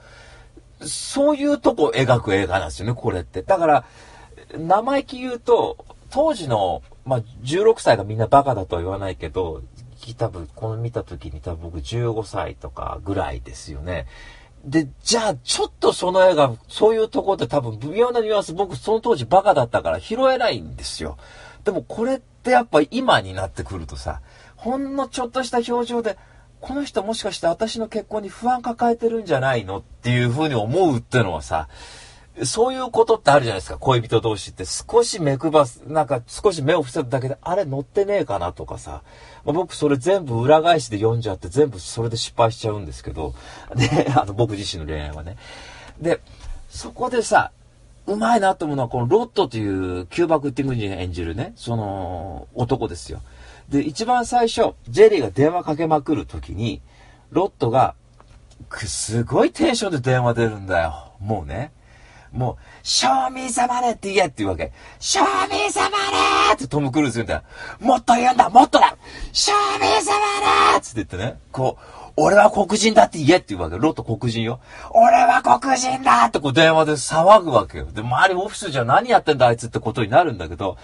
[0.80, 3.42] そういうとこを描く映画なんですよね、これって。
[3.42, 3.86] だから、
[4.58, 9.62] 生意気言うと、当時のまあ、16歳がみんなバカだとは言わないけど、
[10.18, 14.06] 多分、この見た時に多分僕15歳とかぐらいですよね。
[14.66, 21.18] で、じゃあ、ちょっとその映画、そういうとこって多分、微妙なニュアンス、僕その当時バカだったから拾えないんですよ。
[21.64, 24.22] でもこれってやっぱ今になってくるとさ、
[24.56, 26.18] ほんのちょっとした表情で、
[26.60, 29.80] この人もしかして私の結婚に不安抱えてるんじゃないの？
[29.80, 31.68] っていうふうに思うってのはさ、
[32.44, 34.66] そういうことってあるじゃないですか、恋人同士って。
[34.66, 39.04] 少し目配す、なんか少し目を伏せるだけで、あれ乗ってねえかなとかさ。
[39.46, 43.36] まあ、僕それ全部裏返しで読んじゃって、全部それで失敗しちゃうんですけど。
[43.76, 45.38] で、 あの、僕自身の恋愛はね。
[46.02, 46.22] で、
[46.70, 47.52] そこでさ、
[48.08, 53.22] うまいなと思うのは、このロットというキューバ・クッティング人が演じるね、その男ですよ。
[53.70, 56.82] で、一番最初、ジェリーが電話かけまくるときに、
[57.30, 57.94] ロットが、
[58.86, 61.12] すごいテンションで電話出るんだよ。
[61.20, 61.72] もうね。
[62.34, 64.72] もう、賞味様ねって言えって言うわけ。
[65.00, 65.94] 賞味様ね
[66.54, 67.44] ってトム・クルーズ言うんだ。
[67.80, 68.98] もっと言うんだもっとだ
[69.32, 70.18] 賞味様
[70.72, 71.40] ねって言ってね。
[71.52, 71.84] こう
[72.16, 73.78] 俺は黒人だって言えって言うわけ。
[73.78, 74.60] ロット黒人よ。
[74.92, 77.86] 俺は黒人だってこう電話で騒ぐわけよ。
[77.86, 80.78] で、周りオフィスじゃ何やってんだあいつってことになるんだけど、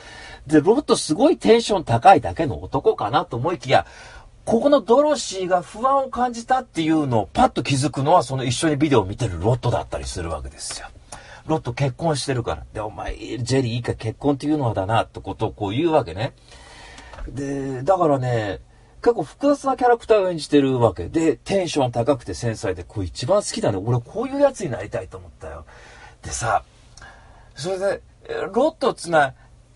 [0.48, 3.86] で、ロットすごいテンション高いだけの男かなと思いきや、
[4.46, 10.88] ここのドロシーが不安を感じたっていうのをパッと気づくのはその一緒にビデオを見てるロットだったりするわけですよ。
[11.50, 12.66] ロット結婚してるから。
[12.74, 16.34] で、お前、ジェリーいいか結婚っていうのはだなってことをこう言うわけね。
[17.28, 18.60] で、だからね、
[19.02, 23.78] 結構複雑なキャラクターを演じてるわけで、テンション高くて繊細で、これ一番好きだね。
[23.78, 25.66] 俺こういうやつになりたいと思ったよ。
[26.22, 26.64] でさ、
[27.56, 28.02] それで、
[28.54, 29.34] ロットっつうのは、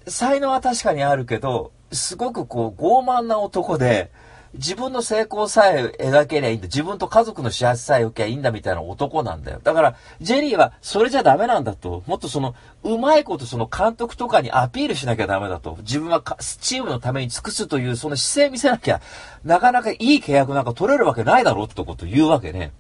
[0.08, 4.12] 才能は確かにあるけど、すごくこう傲慢な男で、
[4.54, 6.68] 自分の成功さえ描けりゃいいんだ。
[6.68, 9.60] 自分と家族の幸せさえ受けりゃいいんだみたいな男なんだよ。
[9.64, 12.04] だから、ジェリーはそれじゃダメなんだと。
[12.06, 15.78] もっとその、うまいことその監督とかにアピールしなきゃダメだと。
[15.82, 16.22] 自分は
[16.62, 19.02] チームのために尽くすというその姿勢見せなきゃ、
[19.44, 22.72] なかなかいい契約なんか取れるわけないだろってこと言うわけね。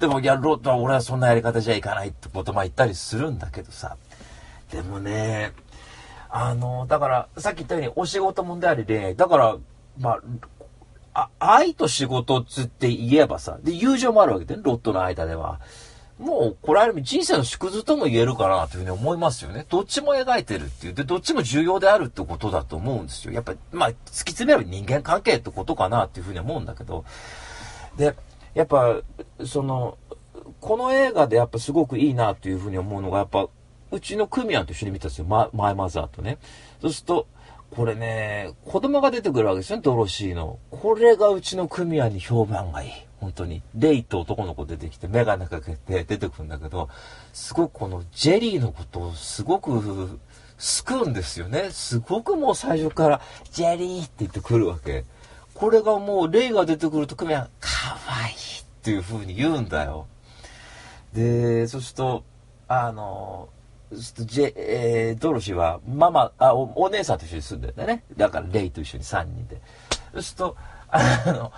[0.00, 3.96] でも、や、ロットは俺はそんなやり方じゃいかないってことまあ言ったりするんだけどさ。
[4.70, 5.52] でもね、
[6.30, 9.14] あの、だから、さっき言ったようにお仕事問題あり恋愛。
[9.14, 9.56] だから、
[9.98, 10.20] まあ、
[11.14, 15.60] あ、愛と仕事つって言えばさ、で、友情もあるわけでね、ロットの間では。
[16.18, 19.66] もう、これある意味人生の縮図とも言えるかなというふうに思いますよね。
[19.68, 20.94] どっちも描いてるっていう。
[20.94, 23.32] で、どっちも重要であるってことだと思うんですよ。
[23.32, 23.98] やっぱり、まあ、突き
[24.30, 27.04] 詰めれば人間関係ってことかなっていうふうに思うんだけど。
[27.96, 28.14] で、
[28.54, 29.00] やっぱ、
[29.44, 29.98] その、
[30.60, 33.48] この映画でやっぱすごくいいなというふうに思うのが、やっぱ、
[33.90, 35.24] うちのクミアンと一緒に見たんですよ。
[35.24, 36.38] ママイマザーとね。
[36.80, 37.26] そうすると、
[37.74, 40.58] これね、子供が出てくるわけですよね、ドロシーの。
[40.70, 42.90] これがうちの組合に評判がいい。
[43.18, 43.62] 本当に。
[43.74, 46.90] レイと男の子出てきて、メガネかけて出てくるんだけど、
[47.32, 50.20] すごくこのジェリーのことをすごく
[50.58, 51.70] 救うんですよね。
[51.70, 53.20] すごくもう最初から、
[53.52, 55.06] ジェリーって言ってくるわけ。
[55.54, 60.08] これがもう、レイが出てくると組合、かわいいっていう風に言うんだよ。
[61.14, 62.24] で、そうすると、
[62.68, 68.04] あの、ェ、えー、ドロシーは、ママ、あお、お姉さんと一緒に住んでるんだよね。
[68.16, 69.60] だから、レイと一緒に3人で。
[70.12, 70.56] そうすると、
[70.88, 71.52] あの、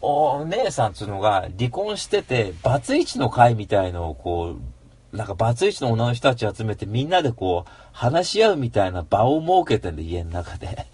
[0.00, 4.56] お姉さんっつうのが離婚してて、バツイチの会みたいのをこ
[5.12, 10.86] う、なんかバツイチの女の人たち集めてみんなでこう、話し合うみたいな場を設けてんで、家の中で。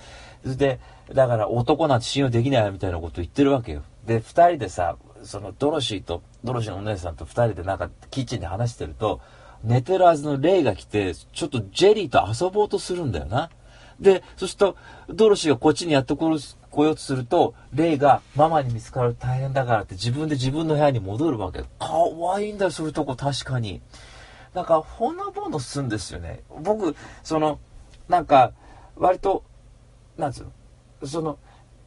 [0.44, 0.81] で、
[1.12, 3.83] だから男なんて信用できないみたいなこと言ってるわけよ。
[4.07, 9.20] で、二人でさ、そのドロシーと、ドロシーのお姉さんと二人でなんかキッチンで話してると、
[9.64, 13.51] 寝てるはずのレイが来て、ちょっとジェリーと遊ぼうとするんだよな。
[14.01, 14.77] で、そすると、
[15.09, 21.64] ドロシーがこっちにやってこようとすると、レイがママに見つかる大変だからって自分で自分の部屋に戻るわけ。
[21.79, 23.81] かわいいんだよ、そういうとこ確かに。
[24.55, 26.42] なんか、ほのぼのすんですよね。
[26.62, 27.59] 僕、その、
[28.09, 28.53] なんか、
[28.97, 29.42] 割と、
[30.16, 31.38] なんつうの、その、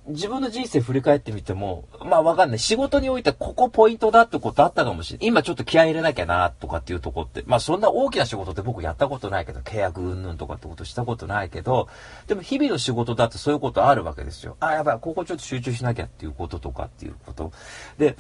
[0.08, 2.60] 自分の人生振り返ってみても、まあわかんない。
[2.60, 5.28] 仕事においてここポイントだってことあったかもしれない。
[5.28, 11.88] 今ちょっと気合い入れなきゃなとかっていうとこって、まあそんな大きな仕事って僕やったことないけど、契約云々とかってことしたことないけど、
[12.28, 14.58] でも日々の仕事だってそういうことあるわけですよ。
[14.60, 17.52] あ、やばい、ここちょっと集中しなきゃっていうこととかっていうこと。
[18.00, 18.18] で、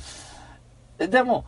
[1.00, 1.46] でも、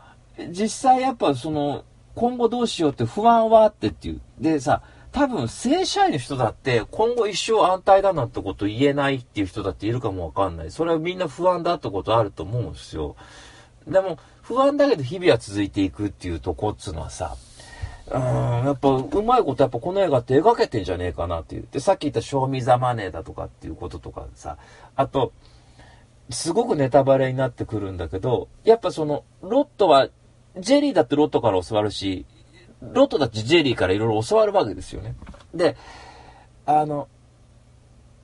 [0.50, 1.84] 実際やっぱその、
[2.15, 4.22] 今後どうしようって不安はあってっていう。
[4.39, 4.82] でさ、
[5.13, 10.71] 多分正社員の人だって今後一生安泰だなんてこと言えないっていう人だっているかもわかんない。
[10.71, 13.15] それはみんな不安だってことあると思うんですよ。
[13.88, 17.38] でも不安だけど日々は続いていくっていうとこっつうのはさ、
[18.12, 18.21] うん、
[18.65, 21.67] やっぱうまいことやっぱこの映画って描けてんじゃねえかなっていう。
[21.71, 24.58] で、さっき言った賞味ザマネーだとかっていうこととかさ、
[24.95, 25.32] あと、
[26.30, 30.10] すごくネタバレになってくるんだけど、やっぱその、ロットは、
[30.58, 32.26] ジェリーだってロットから教わるし、
[32.91, 35.15] ロットたちジェリーからいろいろ教わるわけですよね。
[35.54, 35.78] で、
[36.65, 37.08] あの、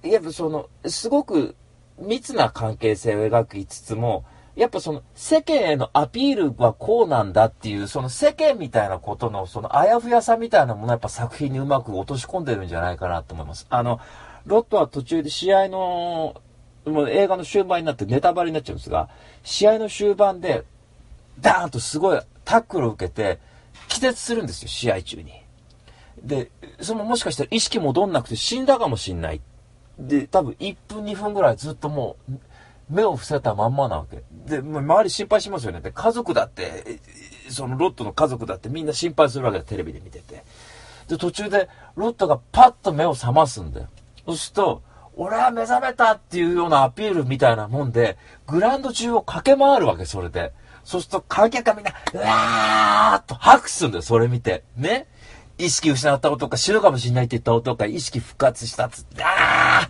[0.03, 1.55] やっぱその、すごく
[1.97, 13.67] 密な関係性を描きつつも、やっぱその世間へのアピールはこうなんだっていう、その世間みたいなことのそのあやふやさみたいなものをやっぱ作品にうまく落とし込んでるんじゃないかなと思います。
[13.69, 14.01] あの、
[14.45, 16.41] ロットは途中で試合の、
[16.85, 19.09] もう映画の終盤になってネタバレになっちゃうんですが、
[19.43, 20.63] 試合の終盤で、
[21.39, 23.39] ダーンとすごいタックルを受けて、
[23.89, 25.33] 気絶するんですよ、試合中に。
[26.23, 29.41] で、そのもしかしたら意識戻んなくて死んだかもしんない。
[29.97, 32.33] で、多分1分2分ぐらいずっともう、
[32.89, 34.23] 目を伏せたまんまなわけ。
[34.47, 35.81] で、周り心配しますよね。
[35.81, 36.99] で、家族だって、
[37.49, 40.43] そのロットの家族だってみんな心配するわけだ、テレビで見てて。
[41.07, 43.87] で、途中でロットがパッと目を覚ますんだよ。
[44.25, 44.81] そうすると、
[45.15, 50.53] 俺は目覚めたっていうようなアピールみたいなもんで、グラウンド中を駆け回るわけ、それで。
[50.83, 54.63] そうすると観客がみんな、うわーっと拍手するんだよ、それ見て。
[54.75, 55.07] ね。
[55.57, 59.89] 意識失った男か死ぬかもしんないって言った男か意識復活したっつって、あー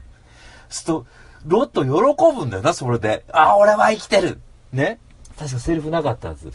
[0.74, 1.06] すと、
[1.46, 3.24] ロット喜ぶんだよな、それで。
[3.32, 4.42] あ、俺は生きてる
[4.74, 5.00] ね。
[5.38, 6.52] 確かセリフなかったはず。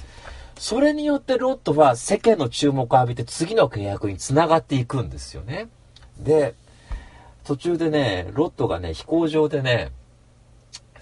[0.59, 5.68] それによってロットは世間の注目を浴びて次の契約につながっていくんですよね。
[6.18, 6.55] で、
[7.44, 9.90] 途中でね、ロットがね、飛行場でね、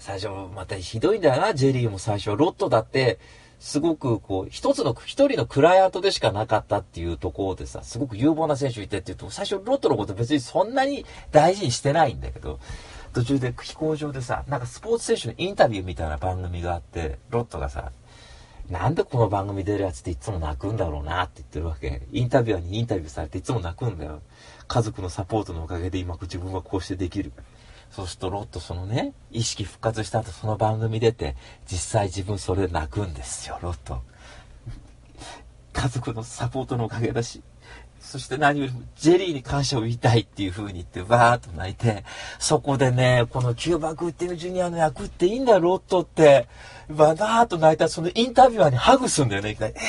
[0.03, 2.35] 最初、またひどいんだよな、ジェリーも最初。
[2.35, 3.19] ロットだって、
[3.61, 12.59] すごくこう、一つの、一人のクライアントでしかなかったっていうところでさ、すごく有望な選手いてっていうと、最初ロットのこと別にそんなに大事にしてないんだけど、
[13.13, 17.93] 途中で飛行場でさ、なんかスポーツ選手のインタビューみたいな番組があって、ロットがさ、
[18.69, 22.01] なんでこの番組出るやつっていつも泣くんだろうなって言ってるわけ。
[22.11, 24.21] インタビュアーにインタビューされていつも泣くんだよ。
[24.67, 27.31] 家族のサポートのおかげで今自分はこうしてできる。
[27.93, 31.35] そうするとロットそのね、意識復活した後その番組出て、
[31.67, 34.01] 実際自分それで泣くんですよ、ロット。
[35.73, 37.43] 家族のサポートのおかげだし、
[37.99, 42.03] そして何よりもジェリーに感謝を言いたいっていう風に言ってわーっと泣いて、
[42.39, 46.47] そこでね、このキューバ・グッティング・ジュニアの役っていいんだよ、ロットって。
[46.89, 49.75] わーっと泣いたそのインタビュアーにハグするんだよね、いきなり。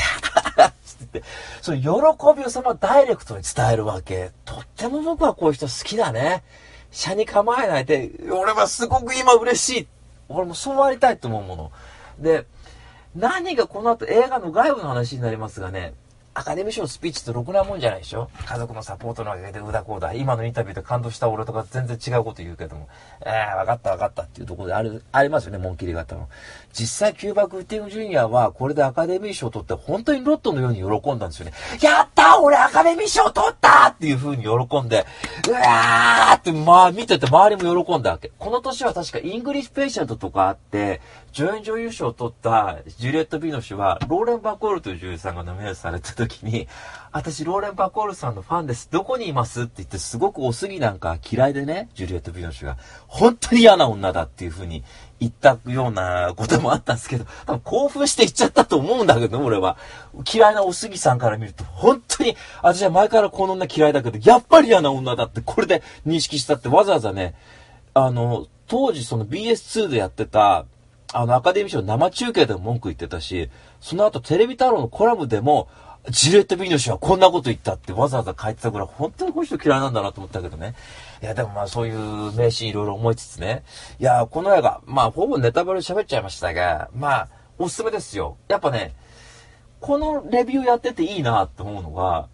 [1.05, 1.23] って、
[1.63, 4.33] その喜びをそのダイレクトに伝えるわけ。
[4.45, 6.43] とっても僕はこういう人好きだね。
[6.95, 9.89] 車に構えないで、俺はすごく今嬉しい。
[10.29, 11.73] 俺もそうありたいと思うもの。
[12.19, 12.47] で、
[13.15, 15.93] 何がこの後映画の外部の話になりますがね、
[16.37, 18.29] アカデミー賞のスピーチってろくなもんじゃないでしょ？
[18.45, 20.15] 家族のサポートのおかげでうだこうだ。
[20.15, 22.89] 今のインタビューで感動した俺とか全然違うこと言うけども、
[23.25, 26.29] えー、わかったわかったっていうところである、ありますよね、紋切り型の。
[26.75, 31.53] 実際、キューバ・グッディング・ジュニアは、これでアカデミー賞を取って、本当にロットのように喜んだんですよね。
[31.81, 35.07] やった俺アカデミー賞を取ったっていう風に喜んで、
[35.49, 38.33] うわーって、まあ見てて周りも喜んだわけ。
[38.39, 41.01] この年は確かイングリッシュ・ペーシャントとかあって、
[41.33, 46.67] 助演女優賞を取ったジュリエット・ビノシュは、ローレン・バコールという女優さんがノミネートされた時に、
[47.13, 48.89] 私、ローレン・バコールさんのファンです。
[48.91, 52.77] どこにいますって言って、すごくおすぎなんか嫌いでね、ジュリエット・ビノシュが。
[53.09, 54.85] 本当に嫌な女だっていう風に
[55.25, 59.77] 言ったようなこともあったんですけど、多分興奮して言っちゃったと思うんだけど、俺は。
[60.33, 67.35] 嫌いなおすぎさんから見ると、本当に、私は前からこの女嫌いだけど、やっぱり嫌な女だって、これで認識したってわざわざね、
[67.95, 70.67] あの、当時その BS2 でやってた、
[71.13, 73.49] あの、アカデミー賞生中継でも文句言ってたし、
[73.81, 75.69] その後テレビ太郎のコラムでも、
[76.11, 80.75] ジレット・ビーノシはこんなこと言ったってわざわざ書いてたぐらい、本当にこの人嫌いなんだなと思ったけどね。
[81.23, 83.65] いや、でもまあそういう名シーンいろいろ思いつつね。
[83.99, 88.37] いや、この映画、まあほぼネタバレ喋っちゃいましたが、まあ、おすすめですよ。
[88.49, 88.95] やっぱね、
[89.81, 92.29] このレビューやってていいなって思うのが、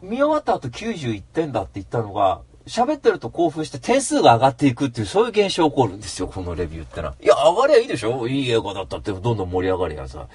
[0.00, 7.14] 見終わった後91点だって言ったのが、喋ってると興奮して点数が上がっていくっていう、そういう現象起こるんですよ、このレビューってのは。
[7.20, 8.26] いや、上がりゃいいでしょ？
[8.28, 10.28] いい映画だったってどんどん盛り上がりやさ。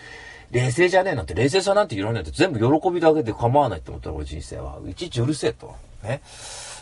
[0.52, 4.80] 冷静じゃねえなんて、冷静さなんていらないって全部喜びだけで構わないって思ったら、俺人生は。
[4.88, 5.76] いちいちうるせえと。
[6.04, 6.22] ね。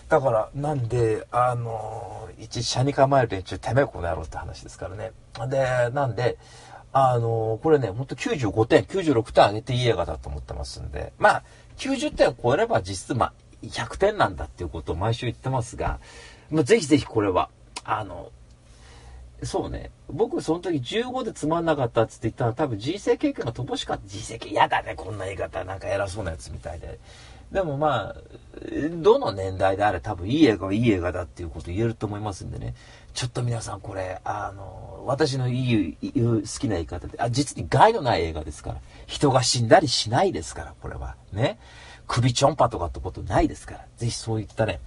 [0.08, 5.12] だから、なんで、あの、いちいち車に構える連中、てめえこの野郎って話ですからね。
[5.50, 6.38] で、なんで、
[6.94, 11.44] あの、これね、ほんと95点、96点上げていい映画だと思ってますんで、まあ、
[11.78, 16.00] 90点を超えれば実質、まあ、100点なんだっていうことを毎週言ってますが、
[16.52, 17.50] まあ、ぜひぜひこれは、
[17.84, 18.32] あの、
[19.46, 19.92] そうね。
[20.10, 24.08] 僕その時15でつまんなかったっつって言ったら多分人生経験が乏しかった。
[24.08, 25.64] 人生経験嫌だね、こんな言い方。
[25.64, 27.00] なんか偉そうなやつみたいで。
[27.52, 28.16] でもまあ、
[29.02, 32.76] どの年代であれ多分いい映画はいい映画だっていうこと言えると思いますんでね。
[33.14, 38.78] ちょっと皆さんこれ、あの、私の言う、好きな言い方で、あ、実に害のない映画ですから。
[39.06, 41.16] 人が死んだりしないですから、これは。
[41.32, 41.58] ね。
[42.08, 43.86] 首ちょんぱとかってことないですから。
[43.98, 44.80] ぜひそういったね、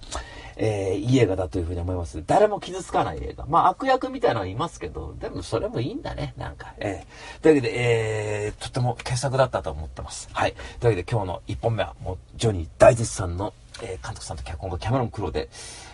[0.61, 2.21] えー、いい映画だというふうに思います。
[2.27, 3.45] 誰も傷つかない映画。
[3.47, 6.73] まあ悪役みたいなのはいますけど、でもそれもいいんだね、なんか。
[6.79, 10.27] えー、というわけで、えー、とても傑作だったと思ってます。
[10.33, 10.53] はい。
[10.53, 15.49] というわけで今日の1本目は、もうジョニー大絶賛の、えー、監督さんと脚本がキャメロン・クローで、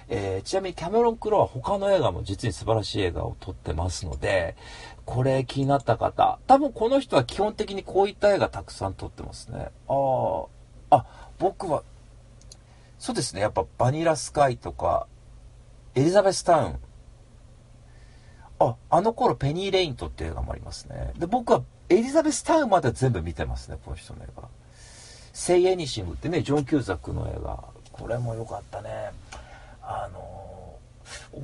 [0.09, 4.55] えー、ちなみにキャメロン・クローは他の映画も実に素晴らしい映画を撮ってますので、
[5.05, 9.69] これ気になった方、多分この人は基本的にこういった映画たくさん撮ってますね。
[9.87, 10.43] あ
[10.89, 11.05] あ、あ、
[11.37, 11.83] 僕は、
[13.05, 15.05] そうですね、やっぱバニラスカイとか、
[15.93, 16.79] エリザベスタウン。
[18.57, 21.13] あ、あの頃ペニー・レイントっていう映画もありますね。
[21.15, 24.49] で、僕はエリザベスタウンまで全部見てますね、この人の映画。
[25.33, 27.63] セイ・エニシングってね、ジョン・キューザックの映画。
[27.91, 29.11] これも良かったね。
[29.83, 30.79] あの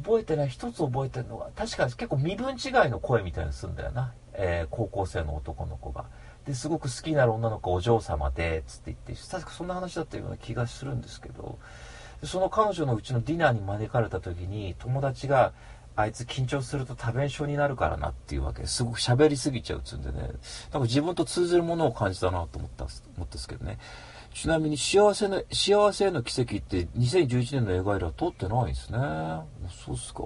[0.02, 4.15] 覚えてない、一つ覚えてるのが、確か結構身分違いの声みたいにするんだよな。
[4.34, 6.06] えー、高校生の男の子が。
[6.45, 11.59] ですごく好きになる女の子お嬢様でつって言って確かそんな話だったような気がするんですけど
[12.24, 15.53] その彼女のうちのディナーに招かれた時に友達が
[15.95, 18.61] あいつ緊張すると多弁症になるからなっていうわけ。
[18.61, 20.20] ですごく喋りすぎちゃうっつうんでね。
[20.22, 23.78] なんか自分と通ずるものを感じたなと思った思ったんですけどね。
[24.34, 28.97] ちなみに幸せの幸せへの奇跡って2011年の映画以来撮ってないんですね。
[29.70, 30.24] そうっすか。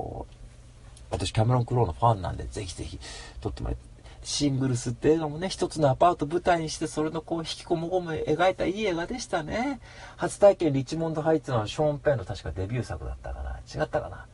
[1.10, 3.00] 私キャメロン・クローのファンなんでぜひぜひ
[3.42, 3.78] 撮ってもらい
[4.26, 9.80] シングルスって映画もね、一つのアパート舞台にして、それのこう、引きこもごも描いたいい映画でしたね。
[10.18, 13.60] 初体験リッチモンドハイツのショーン・ペンの確かデビュー作だったかな。
[13.60, 14.26] 違ったかな。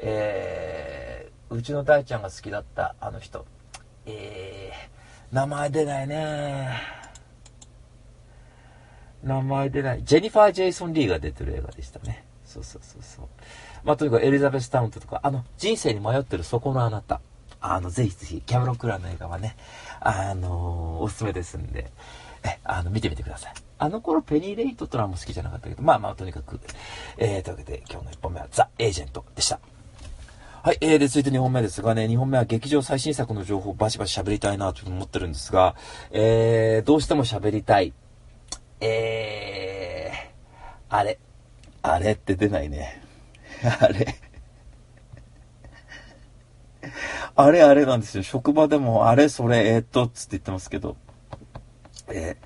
[0.00, 3.46] えー、うちの大ちゃんが好きだったあの人。
[4.04, 6.82] えー、名前出ないね
[9.22, 10.04] 名前出ない。
[10.04, 12.26] ジェニファー・ジェイソン・リーが出てる映画でしたね。
[12.44, 13.26] そうそうそうそう。
[13.82, 17.22] まあ、とにかくエリザベス・タウントとか、あの、人生に迷ってるそこのあなた。
[17.60, 19.56] あの、ぜひぜひ、キャメロン・クラーの映画はね、
[20.00, 21.90] あのー、おすすめですんで、
[22.44, 23.54] え、あの、見てみてください。
[23.78, 26.60] あの頃、ペニー・レイトとはも好きじゃなかったけど、まあまあ、とにかく、
[27.16, 29.60] えー、というわけで、今日の1本目は、ザ・エージェントでした。
[30.62, 35.76] はい、えー、で、続いて2本目ですがね、2本目は劇場最新作の情報をバシバシ喋りたいなと思ってるんですが、
[36.10, 37.92] えー、どうしても喋りたい。
[38.80, 41.18] えー、あれ。
[41.82, 43.02] あれって出ないね。
[43.80, 44.16] あれ。
[47.36, 48.22] あれあれなんですよ。
[48.22, 50.96] 職場でも、あれそれ、えー、っと、つって言ってますけど。
[52.08, 52.36] え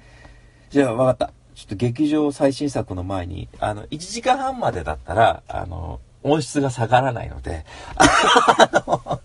[0.70, 1.32] ー、じゃあ、わかった。
[1.54, 7.64] ちょっと劇場最新作の前に、あの、1時間半までだったら、あの、音質が下がらないので、
[7.96, 9.20] あの、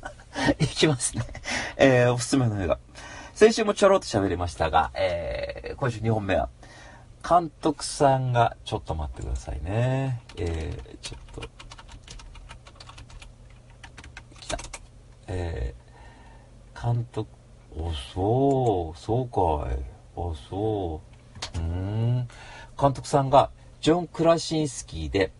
[0.60, 1.24] いきますね。
[1.78, 2.80] えー、おすすめの映画。
[3.34, 6.50] 先週もちょろっと喋りましたが、えー、今週2本目は、
[7.28, 10.22] 監督さんが、ちょっと待ってくださいね。
[10.38, 11.50] えー、ちょっと、
[14.40, 14.58] 来た。
[15.28, 17.30] えー、監督、
[17.76, 19.80] お、そう、そうかい。
[20.16, 21.02] あ、そ
[21.56, 21.60] う。
[21.60, 22.28] うん。
[22.80, 23.52] 監督さんが、
[23.82, 25.32] ジョン・クラシンスキーで、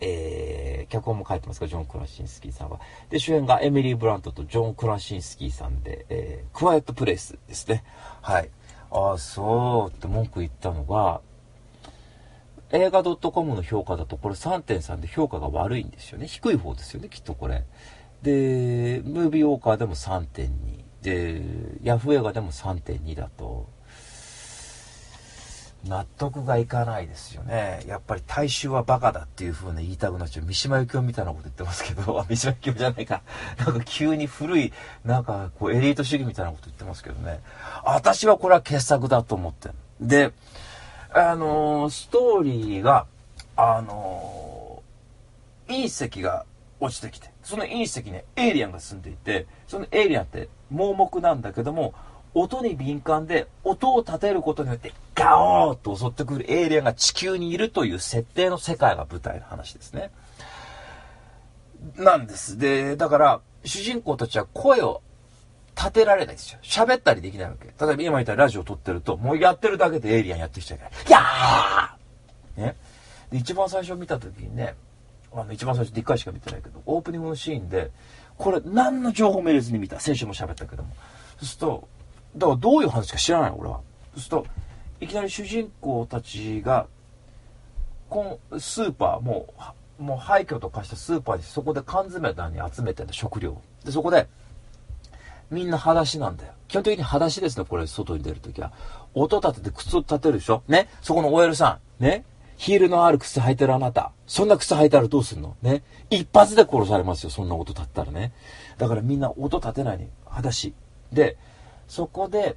[0.00, 2.80] えー、脚本も書いてますか、ジョン・クラシンスキーさんは。
[3.08, 7.84] で、主演がエミリー・ブラントとジョン・クラシンスキーさんで、えー、クワイエット・プレイスですね。
[8.20, 8.50] はい。
[8.90, 11.20] ああ、そうって文句言ったのが、
[12.72, 16.26] 映画 .com の評価だとこれ3.3で評価が悪いんですよね。
[16.26, 17.64] 低い方ですよね、きっとこれ。
[18.22, 20.50] で、ムービーウォーカーでも3.2。
[21.02, 21.42] で、
[21.82, 23.68] ヤフー映画でも3.2だと、
[25.88, 27.84] 納得がいかないですよね。
[27.86, 30.46] やっぱり大衆はバカだっていう風に言いたくなっちゃう。
[30.46, 33.22] 三島由紀夫みたいなこと言ってますけど、 三島由紀夫じゃないか。
[33.58, 34.72] なんか急に古い、
[35.04, 37.40] なんかこうエリート主義みたいなこと言ってますけどね。
[37.84, 39.70] 私はこれは傑作だと思って。
[40.00, 40.32] で、
[41.12, 43.06] あのー、ストーリーが、
[43.56, 46.44] あのー、隕石が
[46.80, 51.94] 落ちてきて、その隕石にエイリアンが住んでいて、そのエイリアンって盲目なんだけども、
[52.34, 60.10] 音に敏感で、音を立てることによって、ガオーッと襲ってくるエイリアンが地球にいるという設定の世界が舞台の話ですね。
[61.94, 62.58] なんです。
[62.58, 65.00] で、だから、主人公たちは声を
[65.76, 66.58] 立てられないですよ。
[66.64, 67.66] 喋ったりできないわけ。
[67.66, 72.76] 例えば今言ったらラジオ撮ってると、もうやってるだけでエイリアンやってきちゃうから、やーね。
[73.30, 74.74] で、一番最初見た時にね、
[75.40, 77.90] あの、一番最初で1回しか見てないけど、オープニングのシーンで、
[78.38, 80.00] これ何の情報も入れずに見た。
[80.00, 80.90] 先週も喋ったけども。
[81.38, 81.88] そうすると、
[82.36, 83.80] だからどういう話か知らない俺は。
[84.14, 84.46] そうすると、
[85.00, 86.86] いきなり主人公たちが、
[88.08, 89.46] このスーパー、も
[89.98, 92.34] う、もう廃墟と化したスーパーにそこで缶詰に
[92.70, 93.60] 集めてんだ、食料。
[93.84, 94.28] で、そこで、
[95.50, 96.52] みんな裸足なんだよ。
[96.68, 98.72] 基本的に裸足ですね、これ、外に出るときは。
[99.14, 100.62] 音立てて靴を立てるでしょ？
[100.68, 100.88] ね？
[101.00, 102.02] そこの OL さん。
[102.02, 102.24] ね？
[102.56, 104.12] ヒールのある靴履いてるあなた。
[104.26, 105.56] そんな靴履いたらどうすんの？
[105.62, 108.32] ね一発で殺されますよ、そんな音立ったらね。
[108.78, 110.74] だからみんな音立てないに、裸足。
[111.12, 111.36] で、
[111.88, 112.56] そこで、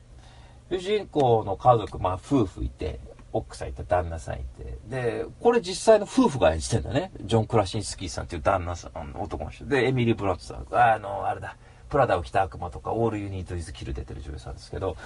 [0.72, 2.99] 主人公の家族、まあ夫婦いて、
[3.32, 4.78] 奥さんいて、旦那さんいて。
[4.88, 7.11] で、これ実際の夫婦が演じてんだね。
[7.22, 9.65] ジョン・クラシンスキーさんっていう旦那さん、男の人。
[9.65, 10.65] で、エミリー・ブラッドさん。
[10.72, 11.55] あの、あれだ。
[11.89, 14.97] プラダを着た悪魔とか、オールユニート・イズ・キル出てる女優さんですけど。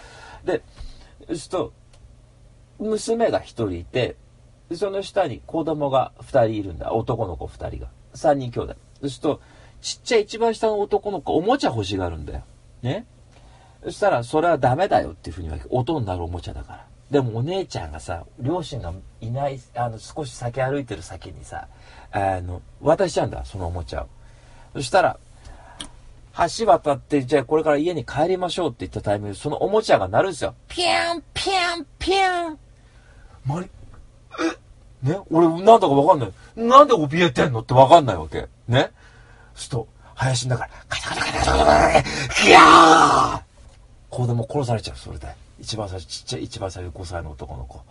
[0.45, 0.63] で、
[1.27, 1.73] そうすると、
[2.79, 4.15] 娘が1人いて、
[4.73, 6.93] でその下に子供が2人いるんだ。
[6.93, 7.89] 男の子2人が。
[8.15, 8.75] 3人兄弟。
[9.01, 9.41] そうすると、
[9.81, 12.41] ちっちゃい一番下の男の子、おもちゃ欲しがるんだよ。
[12.81, 13.05] ね？
[13.83, 16.87] そしたら、それはダメだよっていうふうに言われ音になるおもちゃだから。
[17.11, 21.67] でもお姉ちゃんがさ、両親がいない、あの、少し先歩いてる先にさ、
[22.11, 24.07] あの、渡しちゃうんだ、そのおもちゃを。
[24.73, 25.19] そしたら、
[26.57, 30.55] 橋渡って、じゃあこれから家に帰りましょうって言ったタイミングで、そのおもちゃが鳴るんですよ。
[30.67, 32.59] ピャン、ピャン、ピャン。
[33.45, 33.69] まり、
[34.39, 34.62] え
[35.03, 36.31] ね俺、なんだかわかんない。
[36.55, 38.47] なんで怯えてんのってわかんないわけ。
[38.67, 38.91] ね
[39.55, 43.41] すと、林の中で、カタカタカタカタカタカタ、ギャー
[44.09, 45.27] 子供殺されちゃう、それで。
[45.59, 47.81] 一番最初、ちっちゃい、一番最初5歳の男の子。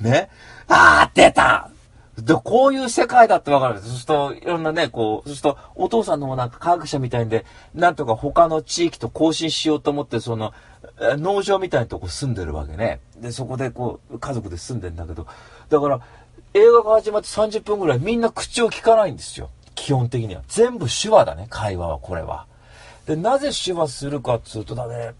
[0.00, 0.28] ね
[0.68, 1.70] あー、出た
[2.18, 3.88] で、こういう世界だってわかるんです。
[3.88, 7.44] そうすると、いろんなね、こう、そうすると、お父さんのもなんか科学者みたいんで、
[7.74, 10.52] なんとか他の地域と交信しようと思って、その、
[11.00, 13.00] 農場みたいなとこ住んでるわけね。
[13.16, 15.26] で、そこでこう、家族で住んでんだけど、
[15.68, 16.00] だから、
[16.54, 19.50] 映画が始まって30分ぐらいみんな口を聞かないんですよ。
[19.74, 20.42] 基本的には。
[20.48, 22.46] 全部手話だね、会話は、これは。
[23.06, 25.14] で、なぜ手話するかっつうとだね、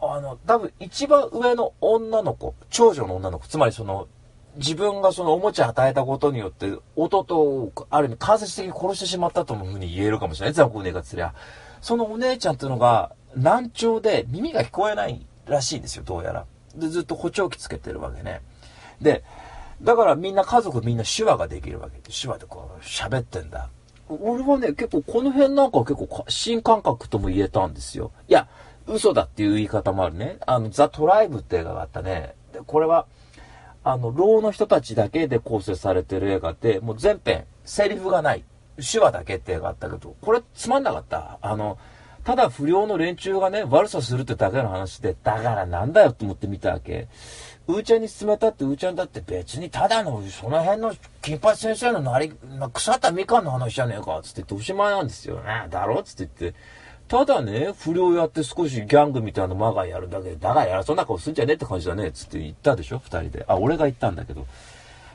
[0.00, 4.08] あの、多分一番上の女の子、長女の女の子、つまりその、
[4.56, 10.54] 自分がそのおもちゃ与えたことによって、弟を、ある意味間接的に殺してしまったというふうに言えるかもしれない。
[10.54, 11.34] 残酷ねえかつりゃ。
[11.80, 16.46] そのお姉ちゃんっていうのが、難聴で耳が聞こえないらしいんですよ、どうやら。
[16.74, 18.42] で、ずっと補聴器つけてるわけね。
[19.00, 19.22] で、
[19.82, 23.68] だからみんな家族みんな手話ができるわけで、手話でこう喋ってんだ。
[24.08, 28.12] 俺はね、結構この辺なんか結構新感覚とも言えたんですよ。
[28.28, 28.48] いや、
[28.86, 30.38] 嘘だっていう言い方もあるね。
[30.46, 32.34] あの、ザ・トライブって映画があったね。
[32.52, 33.06] で、これは、
[33.84, 38.44] あの、老の人たちだけで構成されてる映画で、もう全編、セリフがない。
[38.80, 41.38] 手話だけって映画あったけど、これつまんなかった。
[41.40, 41.78] あの、
[42.24, 47.08] ただ不良の連中がね、悪さするってだけの話で、だからなんだよと思って見たわけ。
[47.70, 52.32] うーちゃんに勧めたってうーちゃんだって別にただのその辺の金八先生のなり、
[52.72, 55.66] 腐ったみかんの話じゃねえか、つってっておしまいなんですよね。
[55.70, 56.58] だろつって言って。
[57.08, 63.44] ただね、不良やって少しギャングみたいなマガやるだけで、だからやらそうな顔すんじゃねえって感じだね、つって言ったでしょ二人で。
[63.48, 64.46] あ、俺が言ったんだけど。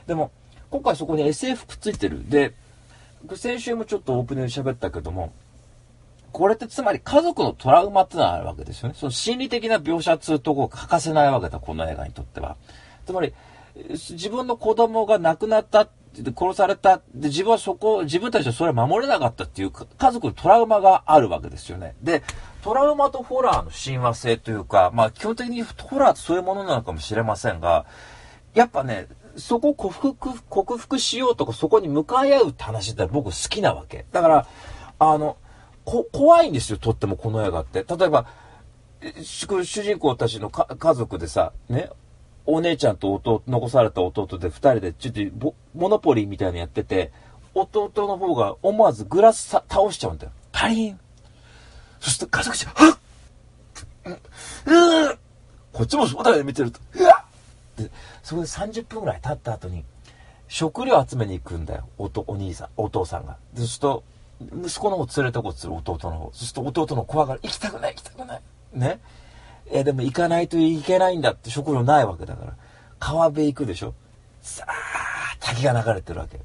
[0.06, 0.30] でも、
[0.70, 2.28] 今回そこに SF くっついてる。
[2.28, 2.52] で、
[3.34, 5.32] 先週もちょっとオープニングで喋ったけども、
[6.36, 8.94] これってつまり家族のトラウマってのはあるわけですよね。
[8.94, 12.56] その心理的な描写つうとこ欠かせないわけだ、この映画にとっては。
[13.06, 13.32] つまり、
[13.88, 16.98] 自分の子供が亡くなった殺された。
[17.14, 21.96] で、自分はそこ、自分たちはそれは守れなかったっていう家族のトラウマがあるわけですよね。
[22.02, 22.22] で、
[22.60, 27.86] トラウマとホラーの親和性というか、まあ基本的にホラーってそういうものなのかもしれませんが、
[28.52, 29.06] やっぱね、
[29.38, 34.04] そこを克服、克服しようとか、そこに向かい合うって話って僕好きなわけ。
[34.12, 34.46] だから、
[34.98, 35.38] あの、
[35.86, 37.86] こ、怖いんですよ、とってもこの映画って。
[37.96, 38.26] 例えば、
[39.22, 41.90] 主人公たちの家族でさ、ね、
[42.44, 47.12] お姉ちゃんと弟、残された弟で二人でちょっとモノポリーみたいなのやってて、
[47.54, 50.32] 弟の方が思わずグラス倒しちゃうんだよ。
[50.52, 51.00] パリン
[52.00, 52.98] そして家族じゃ、はっ
[54.06, 55.18] うう
[55.72, 56.80] こっちもそうだよね、見てると。
[56.94, 57.24] うわ
[57.76, 57.90] で、
[58.22, 59.84] そこで30分ぐらい経った後に、
[60.48, 61.88] 食料集めに行くんだよ。
[61.98, 63.36] おと、お兄さん、お父さんが。
[63.52, 64.04] で、そうすると、
[64.40, 66.24] 息子の方連れてこうとする弟の方。
[66.32, 67.40] そうすると弟の怖がる。
[67.42, 68.42] 行きたくない、行きたくない。
[68.72, 69.00] ね。
[69.70, 72.52] え、でも行かないといけないんだって食料ないわけだから。
[72.98, 73.94] 川辺行くでしょ。
[74.42, 76.40] さあ、滝が流れてるわけ。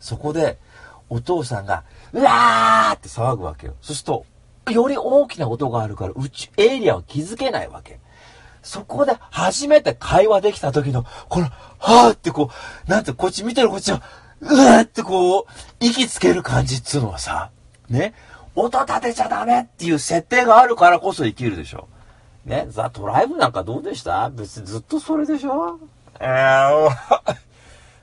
[0.00, 0.58] そこで、
[1.08, 3.74] お父さんが、うわーって騒ぐわけよ。
[3.80, 4.26] そうすると、
[4.72, 8.00] より大きな音があるから、宇宙、エイリアンは気づけないわけ。
[8.62, 11.46] そこで初めて会話できた時の、この、
[11.78, 12.50] はーってこ
[12.86, 14.02] う、なんて、こっち見てるこっちは、
[14.50, 15.44] うわってこう、
[15.80, 17.50] 息つける感じっつうのはさ、
[17.88, 18.14] ね、
[18.54, 21.88] 音立てちゃダメっていう設定があるからこそ生きるでしょ。
[22.44, 24.28] ね、ザ・トライブなんかどうでした？
[24.30, 25.80] 別にずっとそれでしょ？
[26.20, 26.84] えー、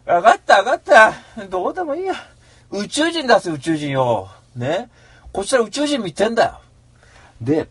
[0.06, 1.14] わかったわかった。
[1.48, 2.16] どうでもいいや。
[2.72, 4.30] 宇宙人出せ宇宙人よ。
[4.56, 4.90] ね。
[5.32, 6.62] こちら宇宙人見てんだよ。
[7.40, 7.70] で、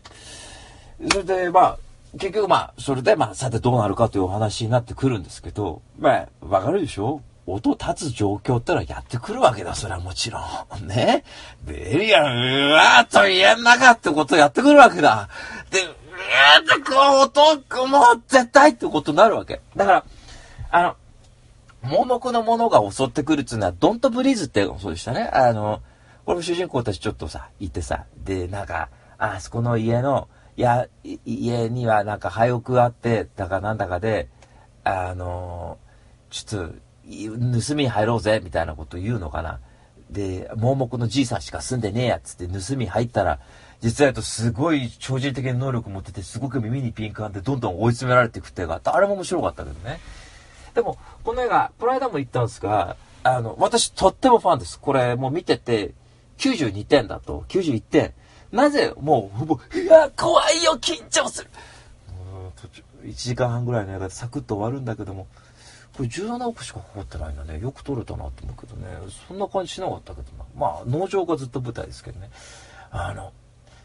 [1.11, 1.77] それで、まあ、
[2.13, 7.21] 結局まあ、それでまあ、さてどうなるかというお話になってくるんですけど、まあ、わかるでしょ？
[7.51, 10.87] 音立つ状況ってのはやってくるわけだ、それはもちろん。
[10.87, 11.23] ね。
[11.65, 15.29] で、エリアン、うわーと言えんなかってことをやってくるわけだ。
[15.69, 19.61] で、うわーってこう、音、もう絶対ってことになるわけ。
[19.75, 20.05] だから、
[20.71, 20.95] あの、
[21.83, 25.29] 盲目のものが襲ってくるっていうのは、ドントブリーズってそうでしたね。
[25.33, 25.81] あの、
[26.25, 30.27] これも主人公たちちょっとさ、行ってさ、で、なんか、あそこの家の、
[30.57, 30.87] いや、
[31.25, 34.27] 家にはなんか廃屋あって、だかなんだかで、
[34.83, 35.77] あの、
[36.29, 36.75] ちょっと、
[37.11, 39.59] 盗み入ろうぜ、みたいなこと言うのかな。
[40.09, 43.39] で、盲目のじいさんしか住んでねえやつって盗み入ったら、
[43.79, 49.99] 実は言うとすごい超人的な能力持ってて、すごく耳にピンクあってどんどん追い詰められていくってがあ、れも面白かったけどね。
[50.73, 54.79] でも、この映画、この間も言ったんですが、あの、私とってもファンです。
[54.79, 55.93] これもう見てて、
[56.37, 58.13] 92点だと、91点。
[58.51, 61.49] なぜ、もう、ほぼ、いや、怖いよ、緊張する。
[63.03, 65.27] 1時間半ぐらいの映画でサクッと終わるんだけども、
[66.01, 67.59] これ17億しかかかってないんだね。
[67.59, 68.87] よく撮れたなって思うけどね。
[69.27, 70.45] そんな感じしなかったけどな。
[70.57, 72.31] まあ、農場がずっと舞台ですけどね。
[72.89, 73.31] あの、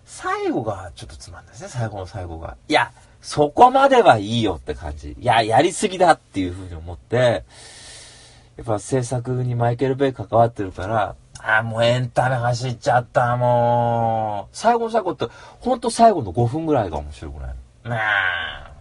[0.06, 1.68] 最後がちょっとつまんないですね。
[1.68, 2.56] 最後の最後が。
[2.68, 2.90] いや、
[3.20, 5.14] そこまではいいよって感じ。
[5.20, 7.44] いや、やりすぎだっていうふうに思って、
[8.56, 14.56] やっぱ制作にマイケル・ベイ関わってるから、あ、もうエンタメ走っちゃった、もう。
[14.56, 15.26] 最後の最後って、
[15.60, 17.54] ほんと最後の5分ぐらいが面白くない
[17.84, 18.75] なあ。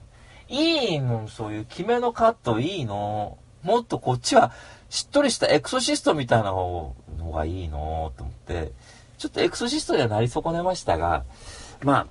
[0.50, 3.38] いいの、そういう決めのカットいいの？
[3.64, 4.52] もっとこっちは、
[4.90, 6.94] しっとりしたエクソシストみたいな方
[7.34, 8.72] がいいの、と思って。
[9.18, 11.24] ちょっとエクソシストにはなり損ねましたが、
[11.84, 12.08] まあ、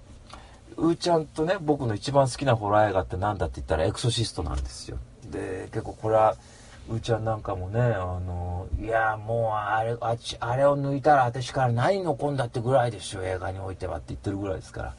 [0.77, 4.99] うーちゃんとね、僕の一番好きなホラー映画って何だって言ったらエクソシストなんですよ。
[5.31, 6.35] で、結構これは、
[6.89, 14.95] うーちゃんなんかもね、あの、いや、もうあれ、あっち、あれを抜いたら私から何残んだってぐらいですよ、映画においてはって言ってるぐらいですから。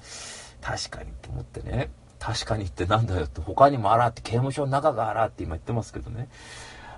[0.62, 1.90] 確かにと思ってね。
[2.26, 6.28] 確かにってなんだよって他にもあらって刑務所の中があらって今言ってますけどね。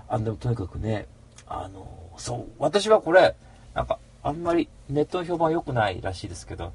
[0.08, 1.06] あでもとにかくね
[1.46, 3.36] あのそう私はこれ
[3.74, 6.72] なんかあんまりネットの評判良くないらしいですけど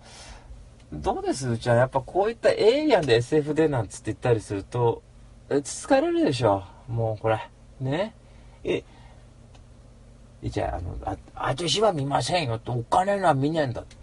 [0.93, 1.49] どうです？
[1.49, 5.01] うちはやっぱこういったエイリアンで SF でなんつって言ったりすると
[5.49, 6.63] 疲れるでしょ？
[6.87, 7.49] もうこれ。
[7.81, 8.13] ね？
[8.63, 8.83] え
[10.43, 11.17] じゃああのあ
[11.51, 14.02] 私は見ませんよってお金のは見ねえんだって。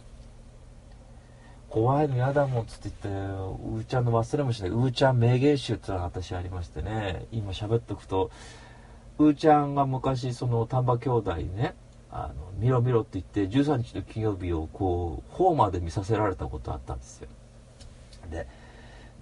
[1.70, 8.30] 怖いの嫌だもんっつって言って、うーちゃんの忘れもしない、うーちゃん名言集ってのが私ありましてね、今喋っとくと、
[9.18, 11.76] うーちゃんが昔、その丹波兄弟ね、
[12.10, 17.28] あの、見ろ見ろって言って、13日の金曜日をこう、ホーマーで見させられたことあったんですよ。
[18.32, 18.48] で、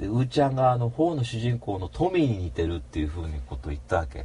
[0.00, 4.24] で、うーちゃんがあの、ホーの主人公のトミーに似てるっていう風にことを言ったわけ。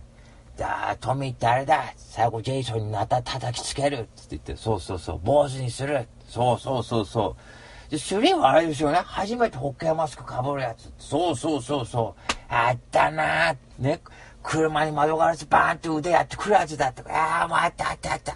[0.56, 7.63] じゃあ、トミーってあれだ最後ジェイソンになった叩きつけるって言って、そうそうそう、坊主にするそうそうそうそう。
[7.94, 8.98] で、スリーはあれですよね。
[9.06, 10.92] 初めてホッケーマスクかぶるやつ。
[10.98, 12.34] そうそうそうそう。
[12.50, 14.02] あったなね。
[14.42, 17.14] 車に窓ガラスバーンって腕やってくるやつだとか。
[17.14, 18.36] ああ、もうあったあったあった。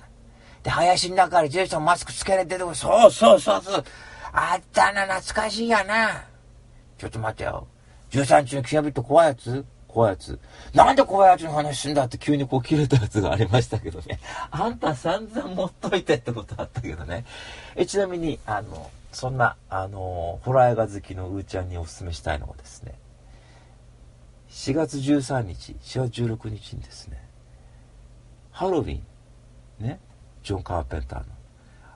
[0.62, 3.84] で、林の中でジェイソンマスクつけられてるとこ、そうそうそうそう。
[4.32, 6.24] あったな、懐かしいやな。
[7.00, 7.66] ちょっと待ってよ。
[8.12, 9.66] 13日の金曜日って怖いやつ？
[9.88, 10.40] 怖いやつ。
[10.76, 14.20] なんで怖いやつの話すんだって急にこう切れたやつがありましたけどね。
[14.52, 17.26] あんた散々持っといてってことあったけどね。
[17.76, 22.94] え、ちなみに、あの、そんな、あの、ホラー映画好きのうーちゃんにおすすめしたいのはですね、
[24.52, 27.28] 4月13日、4月16日にですね、
[28.52, 30.00] ハロウィン、ね、
[30.44, 31.26] ジョン・カーペンターの、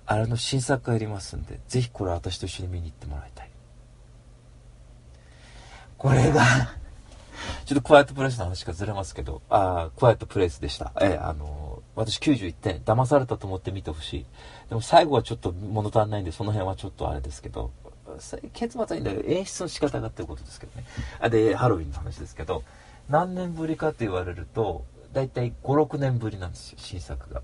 [0.07, 3.51] あれの新作がやりますんで、ぜひこれ私と一緒に見に行ってもらいたい。
[5.99, 6.41] これが
[7.65, 10.91] ちょっとクワイトプレイスの話がずれますけど、あクワイトプレイスでした。
[10.99, 14.25] ええあの私91点、騙されたと思って見てほしい。
[14.71, 17.71] でも最後はちょっと物足んないんで、その辺はちょっとあれですけど、
[18.53, 20.85] 結末はいいんだけど、演出の仕方がっていうことですけどね。
[21.19, 22.63] あで、ハロウィンの話ですけど、
[23.09, 27.41] 何年ぶりかって言われると、だいたい5、6年ぶりなんですよ、新作が。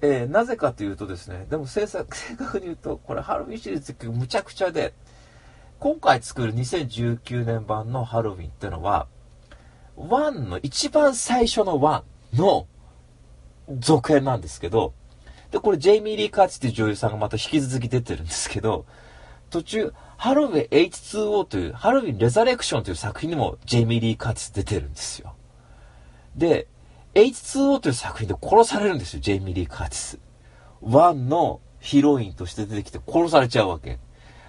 [0.00, 4.94] えー、なぜかというとですね、でも正確 正確に言うと、これハロウィンシリーズってむちゃくちゃで、
[5.80, 9.06] 今回作る2019年版のハロウィンってのは、
[9.98, 12.04] 1の一番最初の1
[12.38, 12.66] の
[13.78, 14.94] 続編なんですけど、
[15.50, 18.86] で、これジェイミー・リー・カーツっていう女優さんがまた引き続き出てるんですけど、
[19.50, 25.34] 途中、ハロウィン H2O という、ハロウィン・レザレクションという作品にもジェイミー・リー・カーツ出てるんですよ。
[26.36, 26.68] で、
[27.14, 30.20] H2O という作品で殺されるんですよ、ジェイミー・リー・カーツ。
[30.82, 33.98] ワンのヒロインとして出てきて殺されちゃうわけ。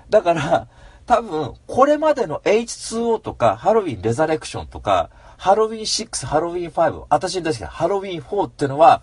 [0.10, 0.68] だから、
[1.08, 9.02] 多分、これまでの H2O とか、ハロウィン・レザレクションとか、ハロウィン6、ハロウィン5、私に出してハロウィン4っていうのは、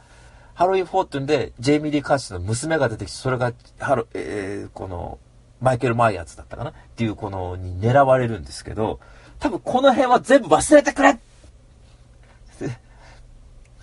[0.59, 5.21] ハロウィン4っていうんで、ジェイミ・リー・カーチの娘が出てきて、それが、ハロ、えー、この、
[5.61, 6.71] マイケル・マイヤーズだったかな？
[6.71, 8.99] っていうこの、に狙われるんですけど、
[9.39, 11.17] 多分この辺は全部忘れてくれ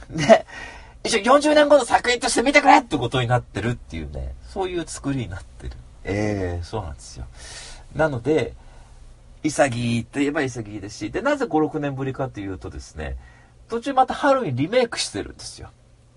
[0.10, 0.46] で、
[1.06, 5.78] 一応40年後の作品として見てくれってことになってるっていうね、そういう作りになってる。
[6.04, 7.26] ええー、そうなんですよ。
[7.96, 8.52] なので、
[9.44, 13.16] 潔いといえば潔いですし、で、なぜ5、6年ぶりかというとですね、
[13.70, 15.70] 途中またハロウィンリメイクしてるんですよ。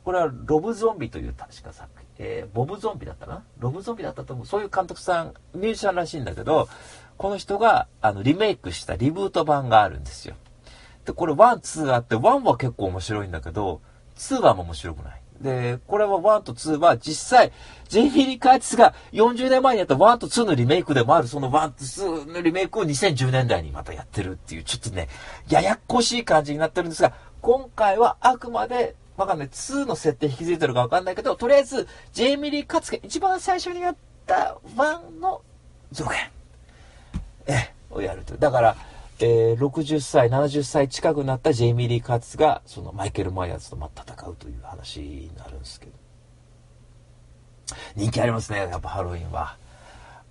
[0.09, 3.45] これはロブゾンビという確か作品、えー、ボブゾンビだったかな？
[3.59, 4.47] ロブゾンビだったと思う。
[4.47, 6.67] そういう監督さん、ミュージシャンらしいんだけど、
[7.19, 10.35] この人があのリメイクしたリブート版があるんですよ。
[11.05, 11.37] で、これ1、
[11.85, 13.83] 2あって、1は結構面白いんだけど、
[14.17, 15.21] 2はも面白くない。
[15.43, 17.53] で、これは1と2は実際、
[17.91, 25.11] ジェイミー・リー・カーティスが40年前にやった1と2のリメイクでもある、その1と2のリメイクを2010年代にまたやってるっていう、ちょっとね、
[25.51, 29.49] ややこしい感じになってるんですが、今回はあくまでわかんない。
[29.49, 33.97] 2の設定引き継いでるかわかんないけど、とりあえず、ジェイミリー・カツが一番最初にやっ
[34.27, 35.43] た1の
[35.91, 36.31] 続編、
[37.47, 38.37] え、をやると。
[38.37, 38.77] だから、
[39.19, 45.93] えー、60歳、70歳近くなったジェイミリー・カツが、そのマイケル・マイヤーズと戦うという話になるんですけど。
[47.97, 49.57] 人気ありますね、やっぱハロウィンは。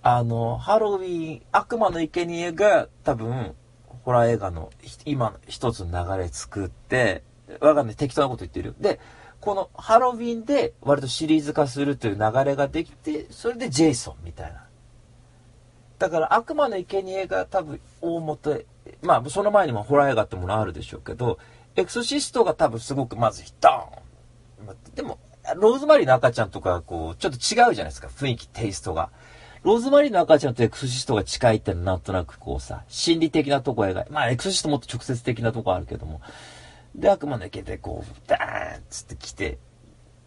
[0.02, 3.54] あの、ハロウィン、悪魔の生贄が多分、
[4.04, 4.70] ホラー映画の
[5.04, 7.22] 今一つの流れ作って、
[7.60, 7.96] わかんない。
[7.96, 8.74] 適当なこと言ってる。
[8.80, 9.00] で、
[9.40, 14.64] このハロウィンで割とシリーズ化するという流れができて、それでジェイソンみたいな。
[15.98, 18.62] だから悪魔の生贄が多分大元、
[19.02, 21.38] まあその前にもホラー映画ってものあるでしょうけど、
[21.76, 25.18] エクソシストが多分すごくまずドーンでも、
[25.56, 28.08] ローズマリーの赤ちゃんとかこう、ちょっと違うじゃないですか。
[28.08, 29.10] 雰囲気、テイストが。
[29.62, 36.20] ローズマリーの赤ちゃんとエクソシストが近いってなんとなくこうさ、心理的なとこ描いまあエクソシストもっと直接的なとこあるけども、
[36.98, 39.58] で、悪魔の毛でこう、ダーンっつって来て、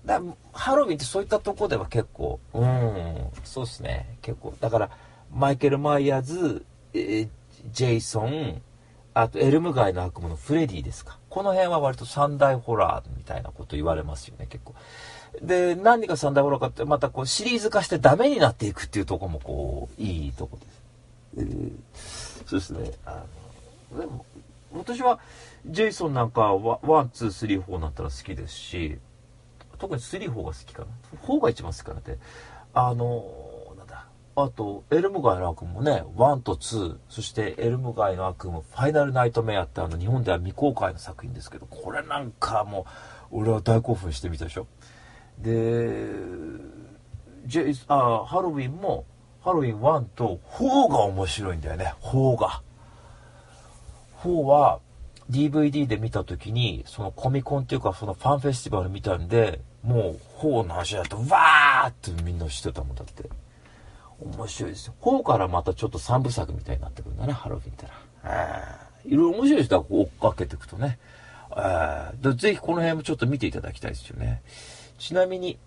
[0.05, 0.19] だ
[0.53, 4.55] ハロウィンってそういったとこでは結構、うん、そうですね、結構。
[4.59, 4.89] だから、
[5.33, 7.29] マイケル・マイヤーズ、えー、
[7.71, 8.61] ジェイソン、
[9.13, 11.19] あとエルム街の悪夢のフレディですか。
[11.29, 14.73] この辺は割と三大ホラーみたいなこと言われますよね、結構。
[15.41, 20.81] で、何が三大ホラーかって、またこうシリーズ化してダメになっていくっていうとこもこう、いいとこです。
[21.37, 22.91] えー、そうですね。
[23.05, 23.23] あ
[23.93, 24.25] の、でも、
[24.73, 25.19] 私は、
[25.65, 28.99] ジェイソンなんかは、 one、two、three、fourなったら好きですし、
[29.77, 30.87] 特に three、fourが好きかな。
[31.25, 32.17] fourが一番好きかなって。
[32.73, 33.23] あの、
[33.77, 34.07] なんだ。
[34.35, 42.85] あと、エルム街の悪夢もね、 oneと two、そしてエルム街の悪夢、ファイナルナイトメアってあの、日本では未公開の作品ですけど、これなんかも
[43.31, 44.67] う、俺は大興奮してみたでしょ。
[45.39, 46.07] で、
[47.45, 49.05] ジェイあハロウィンも、
[49.41, 52.61] ハロウィン1と4が面白いんだよね、4が。
[54.23, 54.79] 4は
[55.31, 63.29] DVD で見た時に、そのコミコンっていうかそのファンフェスティバル見たんで、もう4の話だとわーってみんなしてたもんだって。
[64.19, 64.93] 面白いですよ。
[65.01, 68.91] 4からまたちょっと3部作みたいになってくるんだね、ハロウィンってのは。
[69.03, 70.99] いろいろ面白い人は追っかけていくとね。
[72.35, 74.43] ぜひこの辺もちょっと見ていただきたいですよね。
[74.99, 75.57] ちなみに、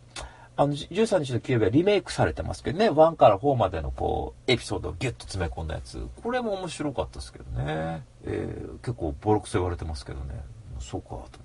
[0.57, 6.07] あの、13日の休日はリメイクされてますけどね、1から4までのこう、エピソードをギュッと詰め込んだやつ。
[6.22, 8.05] これも面白かったですけどね。
[8.24, 10.40] えー、結構ボロクソ言われてますけどね。
[10.78, 11.44] そうか、と思って。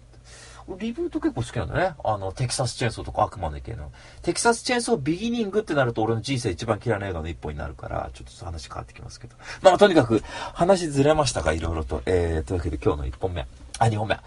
[0.77, 1.95] リブート結構好きなんだね。
[2.03, 3.91] あの、テキサスチェーンソーとか悪魔の系の。
[4.21, 9.35] テキサスチェーンソービギニングってなると俺の人生一番嫌いな映画の一本になるから、ちょっと話変わってきますけど。
[9.63, 10.21] まあ、とにかく
[10.53, 12.03] 話ずれましたが、いろいろと。
[12.05, 13.47] えー、というわけで今日の1本目。
[13.79, 14.19] あ、2本目。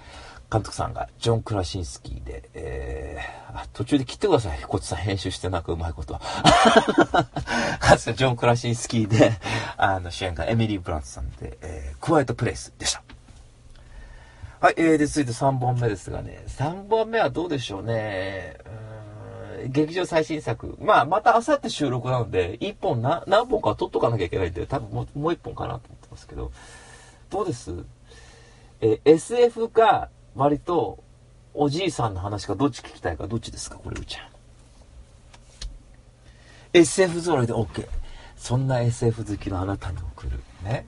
[0.52, 2.91] 監督さんがジョン・クラシンスキーで、えー、
[3.72, 4.60] 途中で切ってください。
[4.62, 6.20] こっちさん編集してなんかうまいこと。
[7.80, 9.32] かつてジョン・クラシンスキーで、
[9.76, 13.02] あの、主演がエミリー・ブラントさんで、えー、クワイト・プレイスでした。
[14.60, 18.56] はい、えー、で、続いて3本目ですがね、3本目はどうでしょうね。
[19.66, 20.76] 劇場最新作。
[20.80, 26.52] まあ、また明後日収録なので、1本な、何本か撮っとかなきゃいけないんで、多分もうもう1本かなと思ってますけど、
[27.30, 27.72] どうです？
[28.80, 30.98] えー、SF か、割と、
[31.54, 34.26] おじいさんの話かどっち聞きたいかどっちですかこれうちゃん。
[36.72, 37.86] SF 揃いで OK。
[38.36, 40.40] そんな SF 好きのあなたに送る。
[40.64, 40.86] ね。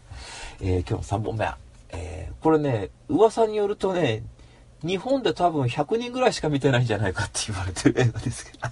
[0.61, 1.59] えー、今日の3本目は。
[1.91, 4.23] えー、これね、噂によるとね、
[4.83, 8.69] 日本で多分100人ぐらいしか見てないんじゃないかって言われてる映画ですけど。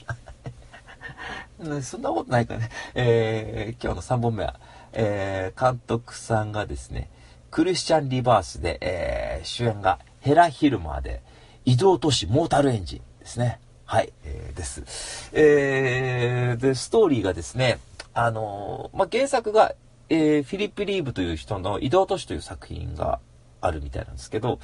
[1.82, 2.70] そんなことないかね。
[2.94, 4.58] えー、今日の3本目は、
[4.92, 7.10] えー、監督さんがですね、
[7.50, 11.22] クリスチャン・リバースで、えー、主演がヘラ・ヒルマーで、
[11.64, 13.60] 移動都市モータルエンジンですね。
[13.84, 15.30] はい、えー、です。
[15.32, 17.78] えー、で、ストーリーがですね、
[18.14, 19.74] あのー、まあ、原作が、
[20.08, 23.20] えー、フィリップ・リーブという人の移動都市という作品が
[23.60, 24.60] あるみたいなんですけど、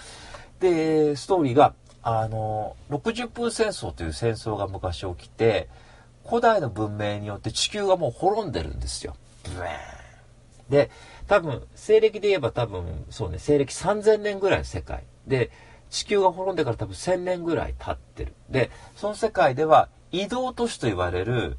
[0.61, 5.69] で、ストーリーが、あのー、60分戦争という戦争が昔起きて、
[6.27, 9.15] 古代の文明によって地球がもう滅んでるんですよ。
[9.45, 9.67] ブーン
[10.69, 10.91] で、
[11.27, 15.05] 多分、西暦で言えば多分、そうね、西暦3000年ぐらいの世界。
[15.27, 15.51] で、
[15.91, 18.35] 地球が滅んでから多分1000年ぐらい経ってる。
[18.51, 21.59] で、その世界では移動都市と言われる、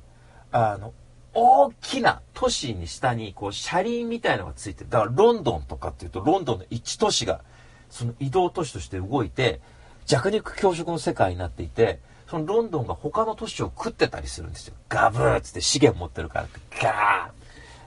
[0.52, 0.94] あの、
[1.34, 4.90] 大きな都市に下にこう車輪みたいのがついてる。
[4.90, 7.42] だからロンドンとかっていうとロンドンの一都市が
[7.90, 9.62] その移動都市として動いて
[10.06, 14.76] 弱肉強食の世界になっていて、そのロンドンが他の都市を食ってたりするんですよ。
[14.88, 17.32] ガブーっつって資源持ってるからってガ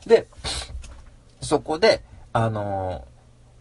[0.04, 0.26] ーで、
[1.40, 3.04] そこで、あの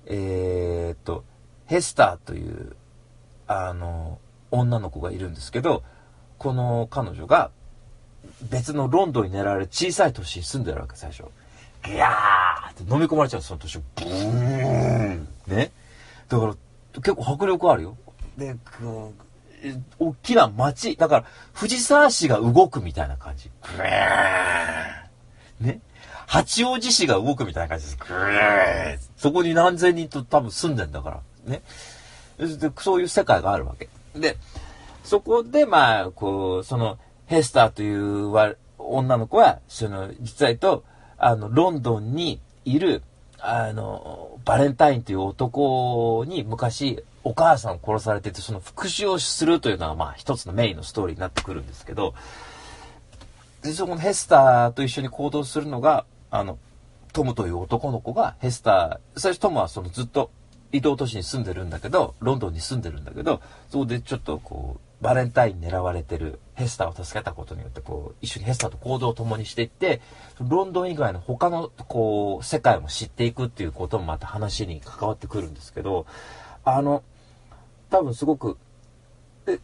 [0.06, 1.24] えー、っと、
[1.72, 2.76] ヘスターという、
[3.48, 4.20] あの、
[4.52, 5.84] 女の子がいるんですけど、
[6.38, 7.50] この彼女が
[8.50, 11.24] 別のロンドンに狙われる小さい都市に住んでるわけ、最初。
[11.86, 13.78] ギャーって飲み込まれちゃうその都市。
[13.78, 15.72] ブーンね。
[16.28, 16.56] だから、
[16.96, 17.98] 結構迫力あるよ。
[18.38, 20.98] で、こう大きな街。
[20.98, 23.50] だから、藤沢市が動くみたいな感じ。
[23.62, 23.86] ブー
[25.62, 25.80] ンね。
[26.28, 27.98] 八王子市が動くみたいな感じです。
[27.98, 31.22] グーそこに何千人と多分住んでんだから。
[31.46, 31.62] ね。
[32.38, 33.89] でそういう世界があるわけ。
[34.16, 34.38] で、
[35.04, 38.32] そこで、まあ、こう、その、ヘスターという
[38.78, 40.84] 女の子は、その、実際と、
[41.18, 43.04] あの、ロンドンにいる、
[43.39, 52.14] あの、バレンタインという男に昔、お母さんを殺されてて、その復讐をするというのが、まあ、一つのメインのストーリーになってくるんですけど、
[53.62, 56.58] で、そこのヘスターと一緒に行動するのが、あの、
[57.14, 60.32] トムという男の子がヘスター、最初トムはそのずっと
[60.72, 70.00] 移動都市に住んでるんだけど、ロンドンに住んでるんだけど、そこでちょっとこう、バレンタイン狙われてるヘスターを助けたことによって、こう、一緒にヘスターと行動を共にしていって、
[70.40, 76.06] ロンドン以外の他の、こう、世界も知っていくっていうこともまた話に関わってくるんですけど、
[76.64, 77.04] あの、
[77.90, 78.58] 多分すごく、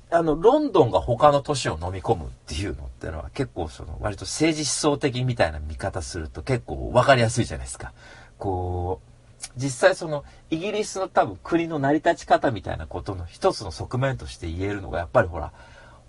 [0.10, 7.94] あの、ロンドンが他の都市を飲み込むっていうのってのは結構その、割と政治思想的みたいな見方すると結構わかりやすいじゃないですか。
[8.40, 9.07] こう、
[9.56, 15.52] 実際そのイギリスの多分国の成り立ち方みたいなことの一つの側面として言えるのがやっぱりほら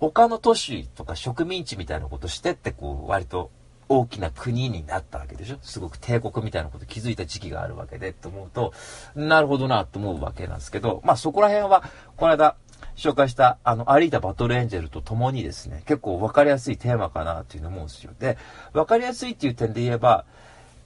[0.01, 3.51] 他の都市とか植民地みたいなことしてってこう割と
[3.89, 5.57] 大きな国になったわけでしょ？
[5.63, 8.75] すごく帝国みたいなこと気づいた時期があるわけでと思うと
[9.15, 11.83] なるほどなと思うわけなんですけどまあそこら辺は
[12.17, 12.57] この間
[12.97, 18.13] 紹介したあのアリータ・バトルエンジェルと共にですね結構分かりやすいテーマかなというの思うんですよ。
[18.19, 18.37] で
[18.75, 20.27] 分かりやすいっていう点で言えば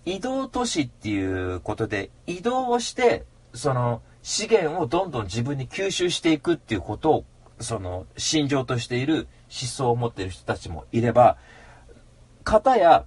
[0.05, 3.24] 移動都市っていうことで移動をして
[3.55, 7.24] その資源をどんどん自分に吸収していくっていうことを
[7.61, 11.36] その心情としている思想を持っている人たちもいれば
[12.44, 13.05] 方や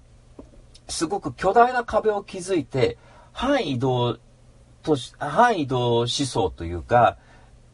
[0.87, 2.97] すごく巨大な壁を築いて
[3.31, 4.17] 半移動
[4.83, 7.17] と半移動思想というか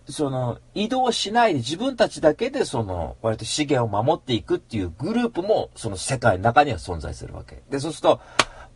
[0.08, 7.62] その移動しないで自分たちだけでその割と資源を守っていくっていうグループもその世界の中には存在するわけ。
[7.70, 8.22] でそうすると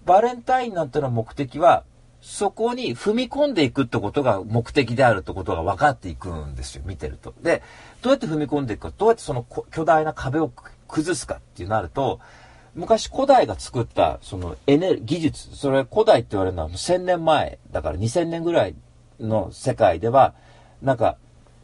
[0.06, 1.84] バレンタインなんての目的は、
[2.22, 7.34] そこに踏み込んでいくってことが目的であるってことが分かっていくんですよ、見てると。
[7.41, 7.62] で、
[8.01, 10.51] どうやって踏み込んでいくか、どうやってその巨大な壁を
[10.88, 12.20] 崩すかっていうなると、
[12.74, 18.76] 昔古代が作ったそのエネル技術、それ古代って言われるのは1000年前、だから2000年ぐらい
[19.20, 20.34] の世界では、
[20.82, 21.18] なんか、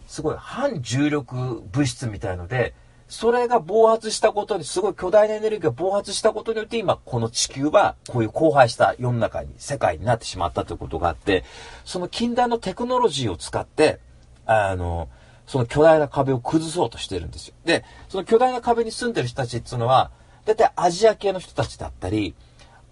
[0.08, 2.74] すごい反重力物質みたいので、
[3.12, 11.44] それが暴発したことに、すごい巨大なエネルギーが暴発したことによって、今、この地球は、こういう荒廃した世の中に、世界になってしまったということがあって、
[11.84, 14.00] その近代のテクノロジーを使って、
[14.46, 15.10] あの、
[15.46, 17.54] その巨大な壁を崩そうとしてるんですよ。
[17.66, 20.12] で、その巨大な壁に住んでる人たちっていうのは、
[20.46, 22.34] 大体アジア系の人たちだったり、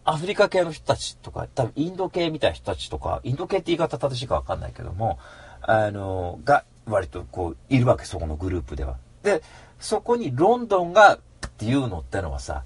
[0.03, 5.17] アフリカ系の人たちとか、多分インド系みたいな人たちとか、インド系って言い方正しいかわかんないけども、
[5.61, 8.97] あの、が、割とこう、いるわけ、そこのグループでは。
[9.23, 9.41] で、
[9.79, 11.19] そこにロンドンがっ
[11.57, 12.63] ていうのってのはさ、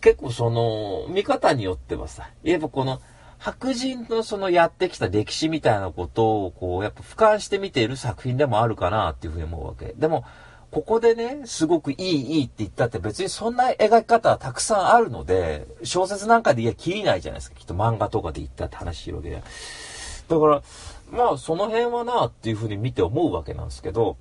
[0.00, 3.00] 結構その、見方によってはさ、やっぱこの、
[3.38, 9.94] 白人のそのやってきた歴史みたいなことを、こう、やっぱ俯瞰して見ている作品でもあるかなっていうふうに思うわけ。
[9.96, 10.24] でも、
[10.70, 17.56] ここでね、すごくいい、いいって言ったって別にそんな描き方はたくさんあるので、小説なんかでいや、切りないじゃないですか。
[17.58, 19.30] きっと漫画とかで言ったって話広げ。
[19.30, 20.62] だから、
[21.10, 24.18] まあその辺はなっていうふうに見て思うわけなんですけど、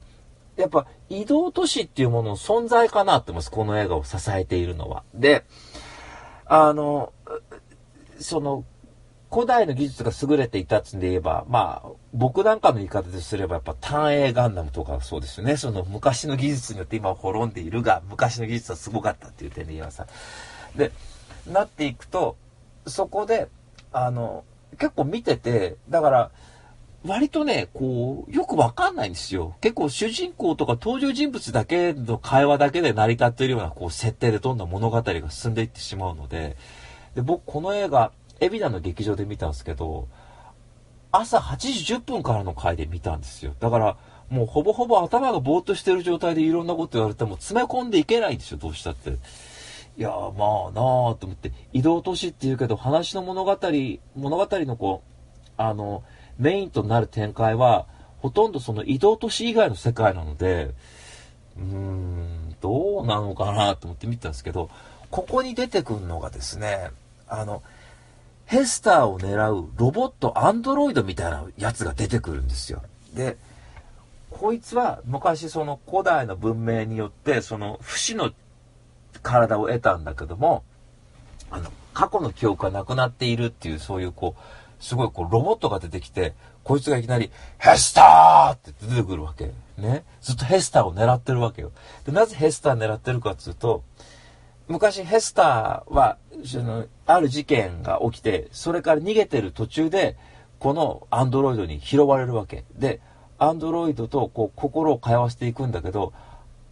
[0.58, 3.52] やっぱ移動都市っていうものの存在かなって思います。
[3.52, 5.04] この映画を支えているのは。
[5.14, 5.46] で、
[6.46, 7.14] あの、
[8.20, 8.64] その、
[9.32, 15.58] 古代の技術が優れていたってんで言えば、まあ、僕なんかの言い方ですれば、やっぱ単影ガンダムとかそうですよね。
[15.58, 20.08] その昔の技術によって今滅んでいるが、昔の技術はすごかったっていう点で言えばさ。
[20.76, 20.92] で、
[21.46, 22.38] なっていくと、
[22.86, 23.50] そこで、
[23.92, 24.46] あの、
[24.78, 26.32] 結構見てて、だから、
[27.08, 29.56] 割とね、こう、よくわかんないんですよ。
[29.62, 36.58] 結構主人公とか登場人物だけの会話だけで成り立っているような、こう、設定でどんどん物語が進んでいってしまうので、
[37.16, 40.08] で、僕、この映画、海老名の劇場で見たんですけど、
[41.12, 43.54] 朝8時10分からの回で見たんですよ。
[43.60, 43.98] だから、
[44.30, 49.18] もうほぼほぼ頭がぼーっとしてる状態でいろんなこと言われても詰め込んでいけないんですよ、どうしたって。
[49.98, 50.20] いやまあ
[50.76, 53.58] なぁと思って、移動都市って言うけど、話の物語、
[54.16, 56.04] 物語のこう、あの、
[56.40, 57.86] メインとなる展開は、
[58.20, 60.74] ほとんどその移動都市以外の世界なので、
[61.58, 64.70] うーん、どうなのかなと思って見てたんですけど、
[65.10, 66.92] ここに出てくるのがですね、
[67.28, 67.64] あの、
[68.46, 72.82] ヘスターを狙うロボットアンドロイドみたいなやつが出てくるんですよ。
[73.14, 73.38] で、
[74.30, 78.32] こいつは昔その古代の文明によってその不死の
[79.22, 80.64] 体を得たんだけども、
[81.50, 84.42] あの、過去の記憶がなくなっているっていうそういうこう、
[84.80, 89.52] すごいこうロボットが出てきて、こいつがいきなり、ヘスターって出てくるわけ。
[89.78, 90.04] ね。
[90.22, 91.72] ずっとヘスターを狙ってるわけよ。
[92.06, 93.84] で、なぜヘスター狙ってるかっていうと、
[94.68, 100.18] 昔ヘスターは、その、ある事件が起きて、それから逃げてる途中で、
[100.60, 102.66] このアンドロイドに拾われるわけ。
[102.76, 103.00] で、
[103.38, 106.12] アンドロイドとこう心を通わせていくんだけど、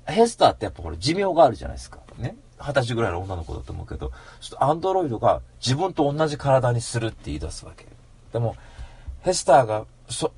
[0.05, 1.99] ヘスターってやっぱこれ寿命があるじゃないですか。
[2.17, 2.35] ね。
[2.59, 7.85] 二十歳ぐらいの女の子だと思うけど、ちょっとアンドロイドが自分と同じ体にするって言い出すわけ。
[8.35, 8.57] でも、
[9.21, 10.33] ヘスターが、そ、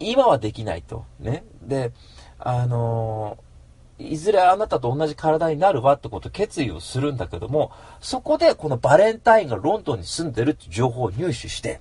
[0.00, 1.04] 今はできないと。
[1.20, 1.44] ね。
[1.62, 1.92] で、
[2.40, 7.70] あのー、いずれあなたと同じ体になるわってこと決意をするんだけども、
[8.00, 11.80] そこでこのバレンタインがロンドンに住んでるって情報を入手して、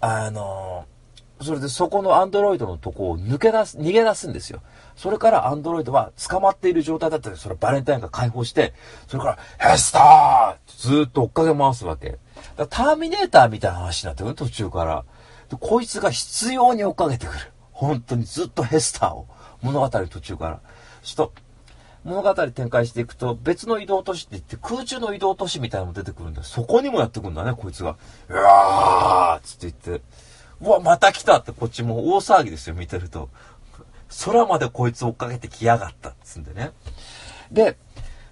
[0.00, 0.84] あの、
[1.40, 4.60] それでそこのアンドロイドのとこを抜け出す、逃げ出すんですよ。
[4.96, 8.74] それからアンドロイドは捕まっている状態だったら、それバレンタインが解放して、
[9.08, 12.18] それから、ヘスターってずっと追っかけ回すわけ。
[12.56, 15.04] ターミネーターみたいな話になってくる、途中から。
[15.48, 17.52] で、こいつが必要に追っかけてくる。
[17.72, 19.26] 本当にずっとヘスターを。
[19.62, 20.60] 物語途中から。
[21.02, 21.32] ちょっと、
[22.04, 26.42] 物語展開していくと、別の移動都市って言って、空中の移動都市みたいなのも出てくるんだ。
[26.42, 27.96] そこにもやってくるんだね、こいつが。
[28.28, 30.04] うわーつって言って。
[30.60, 33.28] うわ、また来たってこっちも大騒ぎですよ、見てると。
[34.24, 36.72] 空までこいつ追っかけてきやがったっつんでね。
[37.50, 37.76] で、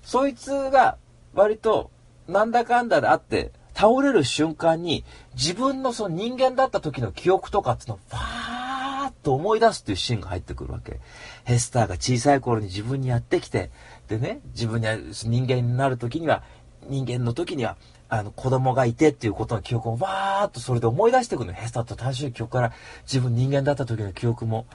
[0.03, 0.97] そいつが
[1.35, 1.91] 割と
[2.29, 5.05] なんだかんだであって、倒れる瞬間に
[5.35, 11.01] 自分のその人間だった時の記憶とかっていうのをファーッと思い出すっていうシーンが入ってくるわけ。
[11.45, 13.71] ヘスターが小さい頃に自分にやってきて、
[14.09, 16.43] でね、自分に人間になる時には、
[16.89, 17.77] 人間の時には、
[18.09, 21.53] あの、子供がいてっていうことの記憶をわーっとそれで思い出してくるの。
[21.53, 22.73] ヘスターと正しい記憶から
[23.05, 24.67] 自分人間だった時の記憶も。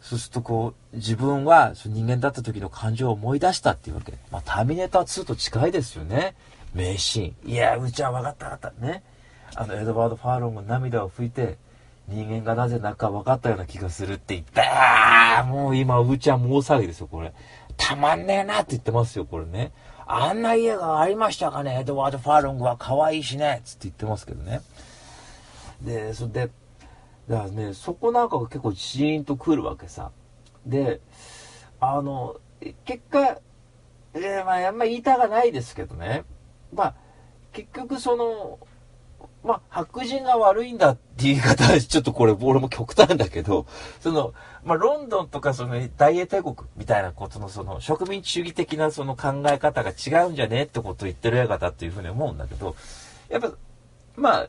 [0.00, 4.14] そうするとこう、自分は人間だった時の感情を思い出したっていうわけ。
[4.30, 6.34] まあ、ターミネーター2と近いですよね。
[6.74, 7.50] 名シーン。
[7.50, 8.86] いや、うちは分かった分かった。
[8.86, 9.02] ね。
[9.54, 11.58] あの、エドワード・ファーロンが涙を拭いて、
[12.06, 15.44] 人間がなぜ泣くか分かったような気がするって言った。
[15.44, 17.32] もう今、うちはもう大騒ぎですよ、これ。
[17.76, 19.72] たまんねえなって言ってますよ、これね。
[20.06, 24.62] あんな家がありましたかね、エドワード・ファーロングは可愛いしね、つって言ってますけどね。
[25.82, 26.50] で、それで、
[27.28, 30.10] だからね、そこなんかが結構ジーンとくるわけさ。
[30.66, 31.00] で、
[31.80, 32.36] あの、
[32.84, 33.38] 結果、
[34.14, 36.24] えー、まあ、あんま言いたがないですけどね。
[36.72, 36.94] まあ、
[37.52, 38.58] 結局その、
[39.44, 43.66] まあ、白人が悪いんだっていう言い方は、ちょっとこれ、俺も極端だけど、
[44.00, 44.32] その、
[44.64, 52.74] まあ、ロンドンとかその大英帝国みたいなことのその植民地主義的なその考え方が違うんじゃねってことを言ってる映画だっていうふうに思うんだけど、
[53.28, 53.52] やっぱ、
[54.16, 54.48] まあ、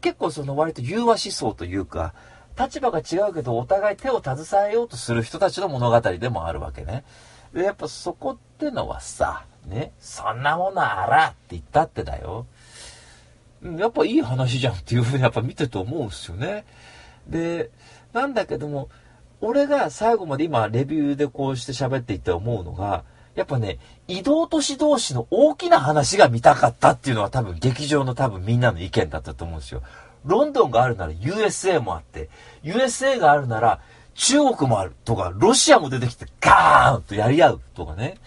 [0.00, 2.14] 結構その割と融和思想というか、
[2.58, 7.04] 立場が違うけどお互い手を携えようとする人たちの物語でもあるわけね。
[7.54, 12.46] で、やっぱそこってのはさ、ね、そんなものあらって言ったってだよ。
[13.62, 16.64] やっぱいい話じゃんっていうふうにやっぱ見てて思うんですよね。
[17.26, 17.70] で、
[18.12, 18.88] なんだけども、
[19.40, 23.04] 俺が最後まで今レビューでこうして喋っていて思うのが、
[23.34, 23.78] やっぱね、
[24.08, 29.82] 移動都市同士の大きな話が見たかったっていうのは多分劇場の多分みんなの意見だったと思うんですよ。
[30.24, 32.28] ロンドンがあるなら USA もあって、
[32.62, 33.80] USA があるなら
[34.14, 38.18] 中国もあるとか、ロシアも出てきてガーンとやり合うとかね。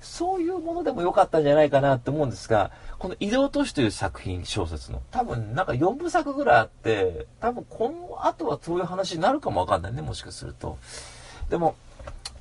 [0.00, 10.78] そういうものでもよかったんじゃないかなって思うんですが、この移動都市という作品小説の、多分なんか4部作ぐらいあって、多分この後はそういう話になるかもわかんないね、もしかすると。
[11.50, 11.74] でも、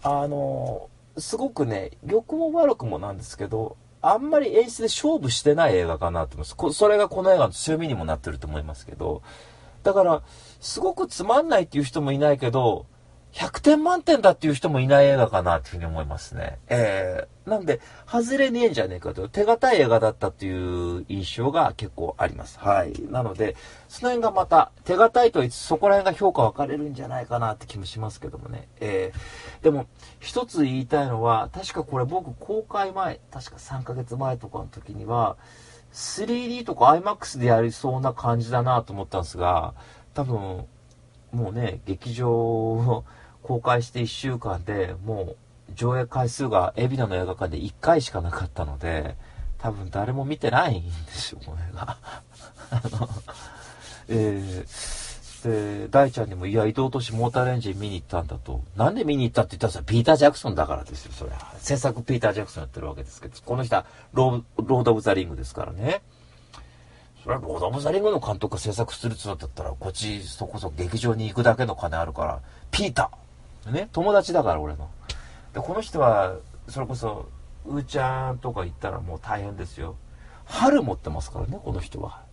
[0.03, 6.78] あの、すごくね、良くも悪くもなんですけど、あんまり演出で勝負してない映画かなと思います。
[6.78, 9.22] それがこの映画の強みにもなってると思いますけど、
[9.84, 10.22] だから、
[10.59, 12.86] すごくつまんないっていう人もいないけど、
[13.34, 16.60] 100点満点だっていう人もいない映画かなっていうふうに思いますね。
[16.68, 22.60] えー、なんで、外れねえんじゃねえかと、手堅い映画だったっていう印象が結構あります。
[22.60, 22.94] はい。
[23.10, 23.56] なので、
[23.88, 28.68] その辺がまた、手堅いと、そこら辺が評価分かれるんじゃないかなって気もしますけどもね。
[28.82, 29.86] えー、でも、
[30.20, 35.38] 一つ言いたいのは、確かこれ僕公開前、確か3ヶ月前とかの時には、
[35.94, 39.74] 3D とか IMAX でやりそうな感じだなと思ったんですが、
[40.14, 40.66] 多分、
[41.32, 43.06] もうね、劇場
[43.44, 45.36] 公開して1週間でも
[45.70, 49.16] う上映回数が海老名の映画館で1回しかなかったので、
[49.58, 51.98] 多分誰も見てないんですよ、この映画。
[52.72, 53.10] あの、
[54.10, 58.62] えー、で、大ちゃんにも、いや、移動都市モーターレンジン見に行ったんだと。
[58.76, 61.54] なんで見に行ったって言ったらさ、ピーター・ジャクソンだからですよ、それは。
[61.58, 66.02] 制作ピーター・ジャクソンやってるわけですけど、この人はローロード・オブ・ザ・リングですからね。
[67.24, 73.31] それはロード・オブ・ザ・リングの監督が制作するってなったら、こっちそこそこ劇場に行くだけの金あるから、ピーター
[73.70, 74.89] ね、友達だから俺の。
[75.53, 76.36] で、この人は、
[76.68, 77.28] それこそ、
[77.66, 79.95] うーちゃんとか行ったらもう大変ですよ。
[80.45, 82.24] 春持ってますからね、この人は。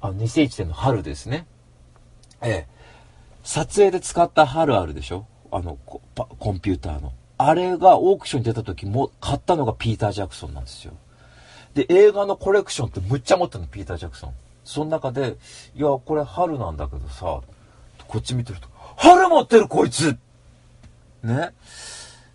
[0.00, 1.46] あ、2001年の春ですね。
[2.40, 2.68] ええ。
[3.42, 5.26] 撮影で使った春あるでしょ？
[5.50, 7.12] あのコ、コンピューターの。
[7.38, 10.92] あれがオークションに出た時も買ったのがピーター・ジャクソンなんですよ。
[11.74, 14.34] で、映画のコレクションってむっちゃ持ってるの、ピーター・ジャクソン。
[14.64, 15.36] その中で、
[15.74, 17.40] いや、これ春なんだけどさ、
[18.06, 18.68] こっち見てると、
[19.00, 20.18] 腹持ってるこいつ
[21.22, 21.54] ね。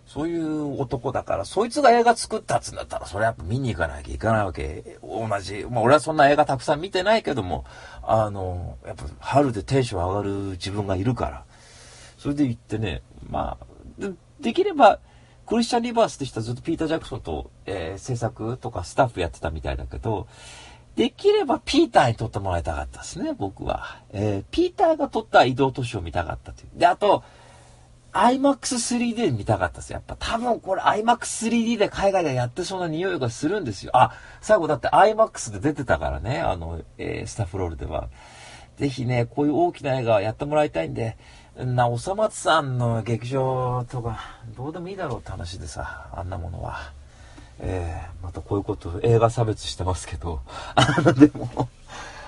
[0.04, 4.98] そういう男だから、そいつが映画作ったっつんだったら、それやっぱ見に行かなきゃいかないわけ。
[5.02, 5.64] 同じ。
[5.70, 7.64] まあ俺はそんな映画たくさん見てないけども、
[8.02, 11.44] あの、やっぱ春でテンション上がる自分がいるから。
[12.18, 13.66] それで行ってね、まあ、
[13.98, 14.98] でできれば、
[15.46, 20.26] クリスチャン・リバースって人はずっとピーター・ジャクソンと、えー、制作とかスタッフやってたみたいだけど、
[20.96, 24.00] できればピーターに撮ってもらいたかったですね、僕は。
[24.12, 26.78] えー、ピーターが撮った移動都市を見たかったという。
[26.78, 27.22] で、あと、
[28.14, 33.90] IMAX3D で見たかったですよやっぱ多分これ IMAX3D で海外でやってそうな匂いがするんですよ。
[33.94, 38.08] あ、最後だって IMAX で出てたからね、あの、えー、スタッフロールでは。
[38.78, 41.18] ぜひね、こういう大きな映画やってもらいたいんで、
[41.56, 44.18] な、おさまつさんの劇場とか、
[44.56, 46.92] どうでもいいだろうって話でさ、あんなものは。
[47.60, 50.40] えー、またこういうこと映画差別してますけど、
[50.74, 51.68] あの、でも、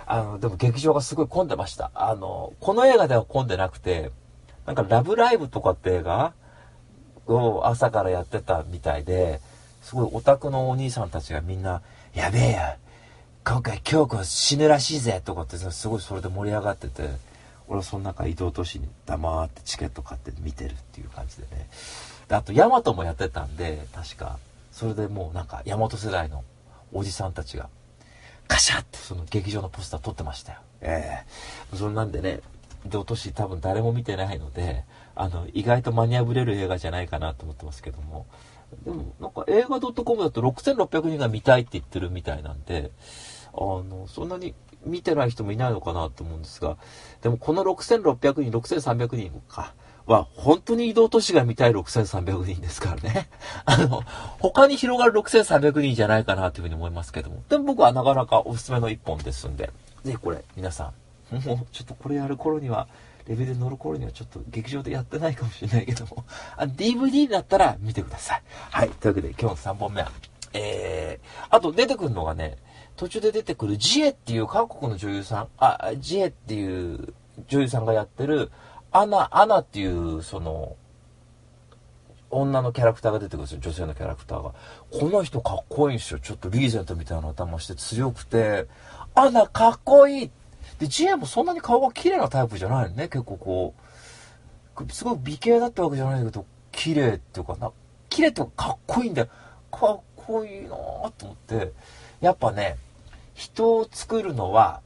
[0.06, 1.90] あの、でも劇場がすごい混んでました。
[1.94, 4.10] あの、この映画では混んでなくて、
[4.66, 6.32] なんかラブライブとかって映画
[7.26, 9.40] を朝からやってたみたいで、
[9.82, 11.82] すごいオタクのお兄さんたちがみんな、
[12.14, 12.76] やべえや、
[13.44, 17.08] 今回京子死ぬらしいぜとかってすごいそれで盛り上がってて、
[17.66, 21.68] 俺はその中移動都市に黙ってチケット買って見てるっていう感じでね。
[22.28, 24.38] であと、ヤマトもやってたんで、確か。
[24.78, 26.44] それでもうなんか、ヤマト世代の
[26.92, 27.68] おじさんたちが、
[28.46, 30.58] カシャってその劇場のポスター撮ってましたよ。
[30.82, 31.24] え
[31.72, 32.42] えそんなんでね、
[32.86, 34.84] 移動都市多分誰も見てないので、
[35.16, 38.26] あの、意外と間に合ぶれる映画じゃないかなと思ってますけども。
[38.84, 42.92] でも、なんか映画 .com だと6600人が見たいって言ってるみたいなんで、
[43.52, 44.54] あの、そんなに
[44.86, 46.76] 見てない人もいないのかなと思うんですが、
[47.20, 49.74] でもこの6600人、6300人か、
[50.12, 53.28] は、本当に移動都市が見たい6300人ですからね。
[53.64, 54.02] あの、
[54.38, 57.42] 他に広がる6300人じゃないかなというふうに思いますけども。
[57.48, 59.70] でも僕はなかなかおすすめの一本ですんで、
[60.04, 60.92] ぜひこれ、皆さ
[61.30, 62.88] ん、もうちょっとこれやる頃には、
[63.28, 66.24] レベル乗る頃にはちょっと劇場でやってないかもしれないけども、
[66.56, 68.42] あ DVD だったら見てください。
[68.70, 68.88] はい。
[68.88, 70.10] というわけで今日の3本目は、
[70.54, 72.56] えー、あと出てくるのがね、
[72.96, 77.14] 途中で出てくるジエっていう韓国の女優さん、あ、ジエっていう
[77.46, 78.50] 女優さんがやってる、
[78.90, 80.76] アナ、アナっていう、その、
[82.30, 84.52] 女のキャラクターが出てくるんですよ、女性のキャラクターが。
[84.90, 86.20] この人かっこいいんですよ。
[86.20, 88.66] ちょっとリーゼントみたいな頭して強くて、
[89.14, 90.30] アナかっこいい
[90.78, 93.08] で、ジエもそんなに顔が綺麗なタイプじゃないのね。
[93.08, 93.74] 結構こ
[94.78, 97.72] う、すごい美形だったわけじゃないんだけど、綺麗っていうかな、
[98.08, 99.28] 綺麗っていうかかっこいいんだよ。
[99.72, 101.72] かっこいいなぁと思って、
[102.20, 102.76] やっぱね、
[103.34, 104.80] 人を作るのは、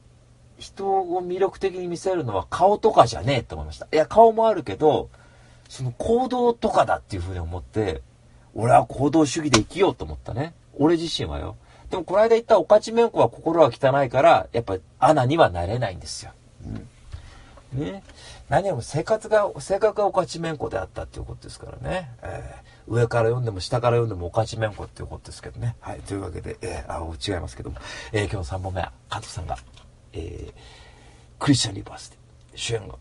[0.63, 3.87] 人を魅力的に見せるのは顔とかじゃねえと思いました。
[3.91, 5.09] いや、顔もあるけど、
[5.67, 8.01] その行動とかだっていうふうに思って、
[8.55, 10.53] 俺は行動主義で生きようと思ったね。
[10.77, 11.57] 俺自身はよ。
[11.89, 16.31] でもこの間言ったおかちめんこは心は汚いから、やっぱアナにはなれないんですよ。
[16.65, 17.79] うん。
[17.79, 18.03] ね。
[18.49, 22.09] 何よりも生活が、性格がおかちめんこであったっていうことですからね。
[22.21, 25.75] えー上から読んでも下から読んでもおかちめんこっていうことですけどね。
[25.79, 25.99] はい。
[26.01, 27.77] というわけで、えー、あ、違いますけども、
[28.11, 29.57] えー今日の3本目は、監督さんが、
[30.13, 30.53] えー
[31.39, 32.17] クリスチャン・リバースで、
[32.55, 32.95] 主演が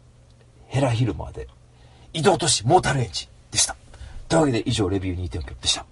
[0.67, 1.47] ヘラ・ヒルマーで、
[2.13, 3.77] 移動都市モータルエンジンでした。
[4.29, 5.87] というわけで以上レビュー2.9でした。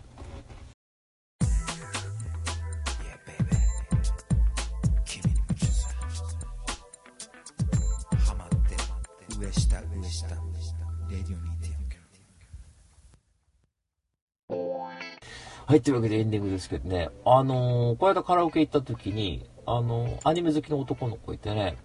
[5.04, 5.88] 君に夢中さ
[8.26, 8.74] ハマって
[9.38, 10.26] 上下上下
[11.08, 11.70] レディオにて
[15.66, 21.76] はい、というわけでエンディングですけどね、あのーこの間カラオケ行った時に、あのアニメ好きの男の子いてね、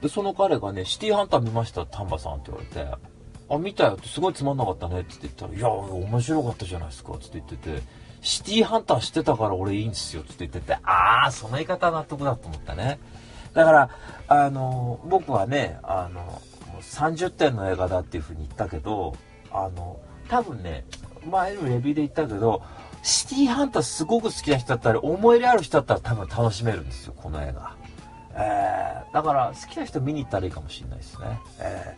[0.00, 3.08] で、その彼がね、シティハンター見ました、丹波さんって言われて、
[3.50, 3.94] あ、見たよ。
[3.94, 5.00] ってすごいつまんなかったね。
[5.00, 7.12] って言ったら、いや、面白かったじゃないですか。
[7.12, 7.82] って言ってて、
[8.20, 10.22] シティハンター知ってたから俺いいんですよ。
[10.22, 12.98] って言ってて、あー、その言い方は納得だと思ったね。
[13.54, 13.90] だから、
[14.28, 16.42] あの僕はね、あの
[16.80, 19.16] 30点の映画だっていう風に言ったけど、
[19.50, 19.98] あの、
[20.28, 20.84] 多分ね、
[21.28, 22.62] 前のレビューで言ったけど、
[23.02, 27.74] シティーハンターすごく好きな人だったり、思い入れある人だったら多分楽しめるんですよ、この映画。
[28.34, 31.40] えー、だから好きな人見に行ったらいいかもしれないですね。
[31.58, 31.96] え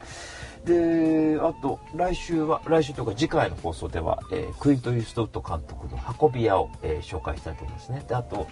[0.64, 8.04] ー、で、あと、来週は、来週というか次回の放送では、えークイント・ユーストウッド監督の運び屋を、えー紹介したいと思いますね。
[8.08, 8.46] で、あと、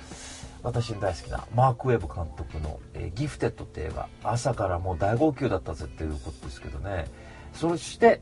[0.62, 7.06] 私の大好きなマーク・ウェブ監督の、えーギフテッドって映画、朝からもう大号泣だったぜっていうことですけどね。
[7.54, 8.20] そして、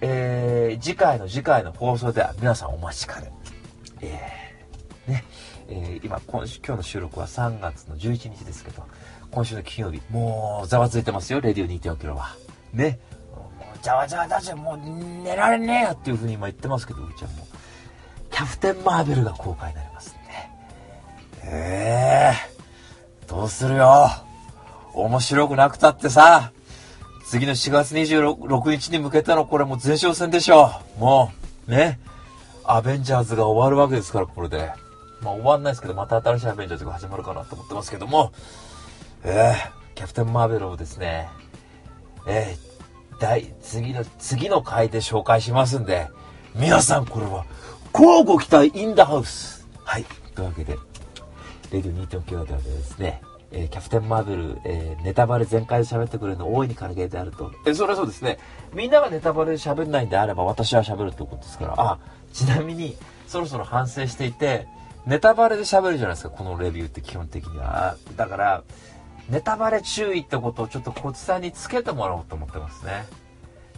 [0.00, 3.32] えー次回の次回の放送では皆さんお待ちかね。
[4.00, 5.24] えーね、
[5.68, 8.84] えー今今週、今日の収録は3月の11日ですけど、
[9.30, 12.36] 今週の金曜日、もうざわついてますよ、レディオ2.4キロは。
[12.72, 12.98] ね。
[13.34, 14.78] もうざわざわだし、もう
[15.24, 17.56] 寝られねえよっていうふうに今言ってますけど、うちはもう、
[18.30, 20.18] キャプテンマーベルが公開になりますんで。
[21.44, 24.08] ええー、どうするよ。
[24.94, 26.52] 面白くなくたってさ、
[27.28, 31.30] 次の4月26日に向けてのこれもう前哨戦でしょうも
[31.68, 32.00] う、ね。
[32.64, 34.72] アベンジャーズが終わるわけですから、これで。
[35.20, 38.32] まあ終わんないですけど、また新しいアベンジャーズが始まるかなと思ってますけども、
[39.24, 41.28] えー、キャプテンマーベルをですね、
[42.26, 46.08] えー、第、次の、次の回で紹介しますんで、
[46.56, 47.44] 皆さんこれは、
[47.92, 49.68] 交互期待インダハウス。
[49.84, 50.06] はい。
[50.34, 50.78] というわけで、
[51.72, 57.50] レディオ2.9ではですね、えーキャプテンマーベル、えーネタバレ全開で喋ってくれるの大いに歓迎であると。
[57.66, 58.38] えーそれはそうですね。
[58.74, 61.74] みんながネタバレで喋んないんであれば私は喋るってことですから。
[61.76, 61.98] あ、
[62.32, 62.96] ちなみに、
[63.26, 64.66] そろそろ反省していて、
[65.06, 67.96] ネタバレで喋るじゃないですか、このレビューって基本的には。
[68.16, 68.62] だから、
[69.30, 73.06] ネタバレ注意ってことをちょっとコツさんにつけてもらおうと思ってますね。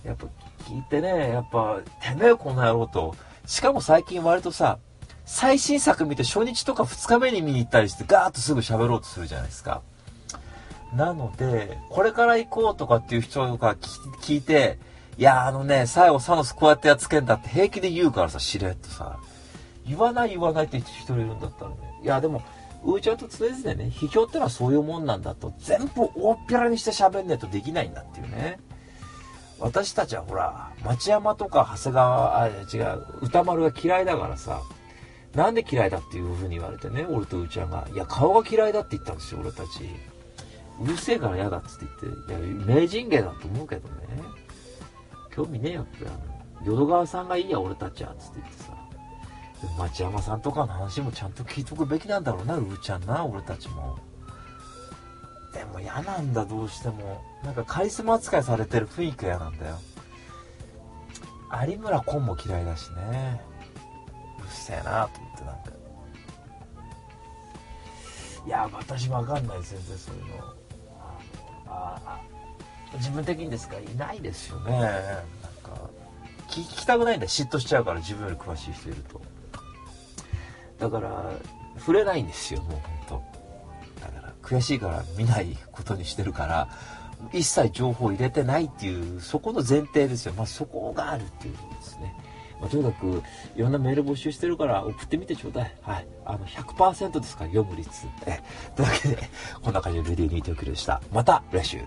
[0.04, 0.26] やっぱ
[0.64, 3.14] 聞いてね、やっぱ、てめえこの野郎と。
[3.46, 4.78] しかも最近割とさ、
[5.32, 9.80] 最新作見て初日とか2日目に見に行ったりしてガーッとすぐ喋ろうとするじゃないですか。
[10.92, 14.76] なので、これから行こうとかっていう人が聞いて、
[15.18, 19.20] いや、あのね、最後サノスこうやってやっつけんだって平気で言うからさ、しれっとさ。
[19.86, 21.76] 言わない言わないって言って人いるんだったらね。
[22.02, 22.42] いや、でも、
[22.82, 28.58] うーちゃんと常々ね、批評ってのはそういうもんなんだと、全部大っぴらにして喋んねえとできないんだっていうね。
[29.60, 34.62] 私たちはほら、町山とか長谷川、あ、違う、歌丸が嫌いだからさ、
[35.34, 37.86] なんで嫌いだっていう風に言われてね、俺とうーちゃんが。
[37.92, 39.88] いや、顔が嫌いだって言ったんですよ、俺たち。
[40.82, 43.94] うるせえから嫌だっつって言って、いや、名人芸だと思うけどね。
[45.30, 48.80] 興味ねえよって、あの、淀川さんがいいや、俺たちは、つって言ってさ。
[49.78, 53.98] 町山さんとかの話もちゃんと聞いとくべきなんだろうな、うーちゃんな、俺たちも。
[55.52, 57.22] でも嫌なんだ、どうしても。
[57.44, 59.78] なんかカリスマ扱いされてる雰囲気嫌なんだよ。
[61.68, 63.49] 有村昆も嫌いだしね。
[64.50, 65.70] うるせえなと思ってなんか。
[68.46, 70.54] いや、私わかんない、全然そういうの。
[71.66, 72.20] ああ
[72.94, 73.78] 自分的にですか？
[73.78, 74.72] いないですよね。
[74.72, 74.90] なんか、
[76.48, 79.20] 聞きたくないんだ嫉妬しちゃうから自分より詳しい人いると。
[80.78, 81.30] だから、
[81.78, 83.22] 触れないんですよ、もう本
[84.00, 86.68] 当だから、悔しいから見ないことにしてるから、
[87.32, 90.32] 一切情報を入れてないっていう、そこの前提ですよ。
[90.32, 92.14] まあそこがあるっていうことですね。
[92.60, 93.22] まあ、とにかく
[93.56, 95.74] いろんなメール募集してるから送ってみてちょうだい。
[95.82, 96.06] はい。
[96.24, 98.06] あの100%ですから読む率。
[98.26, 98.40] え
[98.76, 99.18] というわけで、
[99.62, 101.00] こんな感じのレディーニートークでした。
[101.12, 101.78] また来週。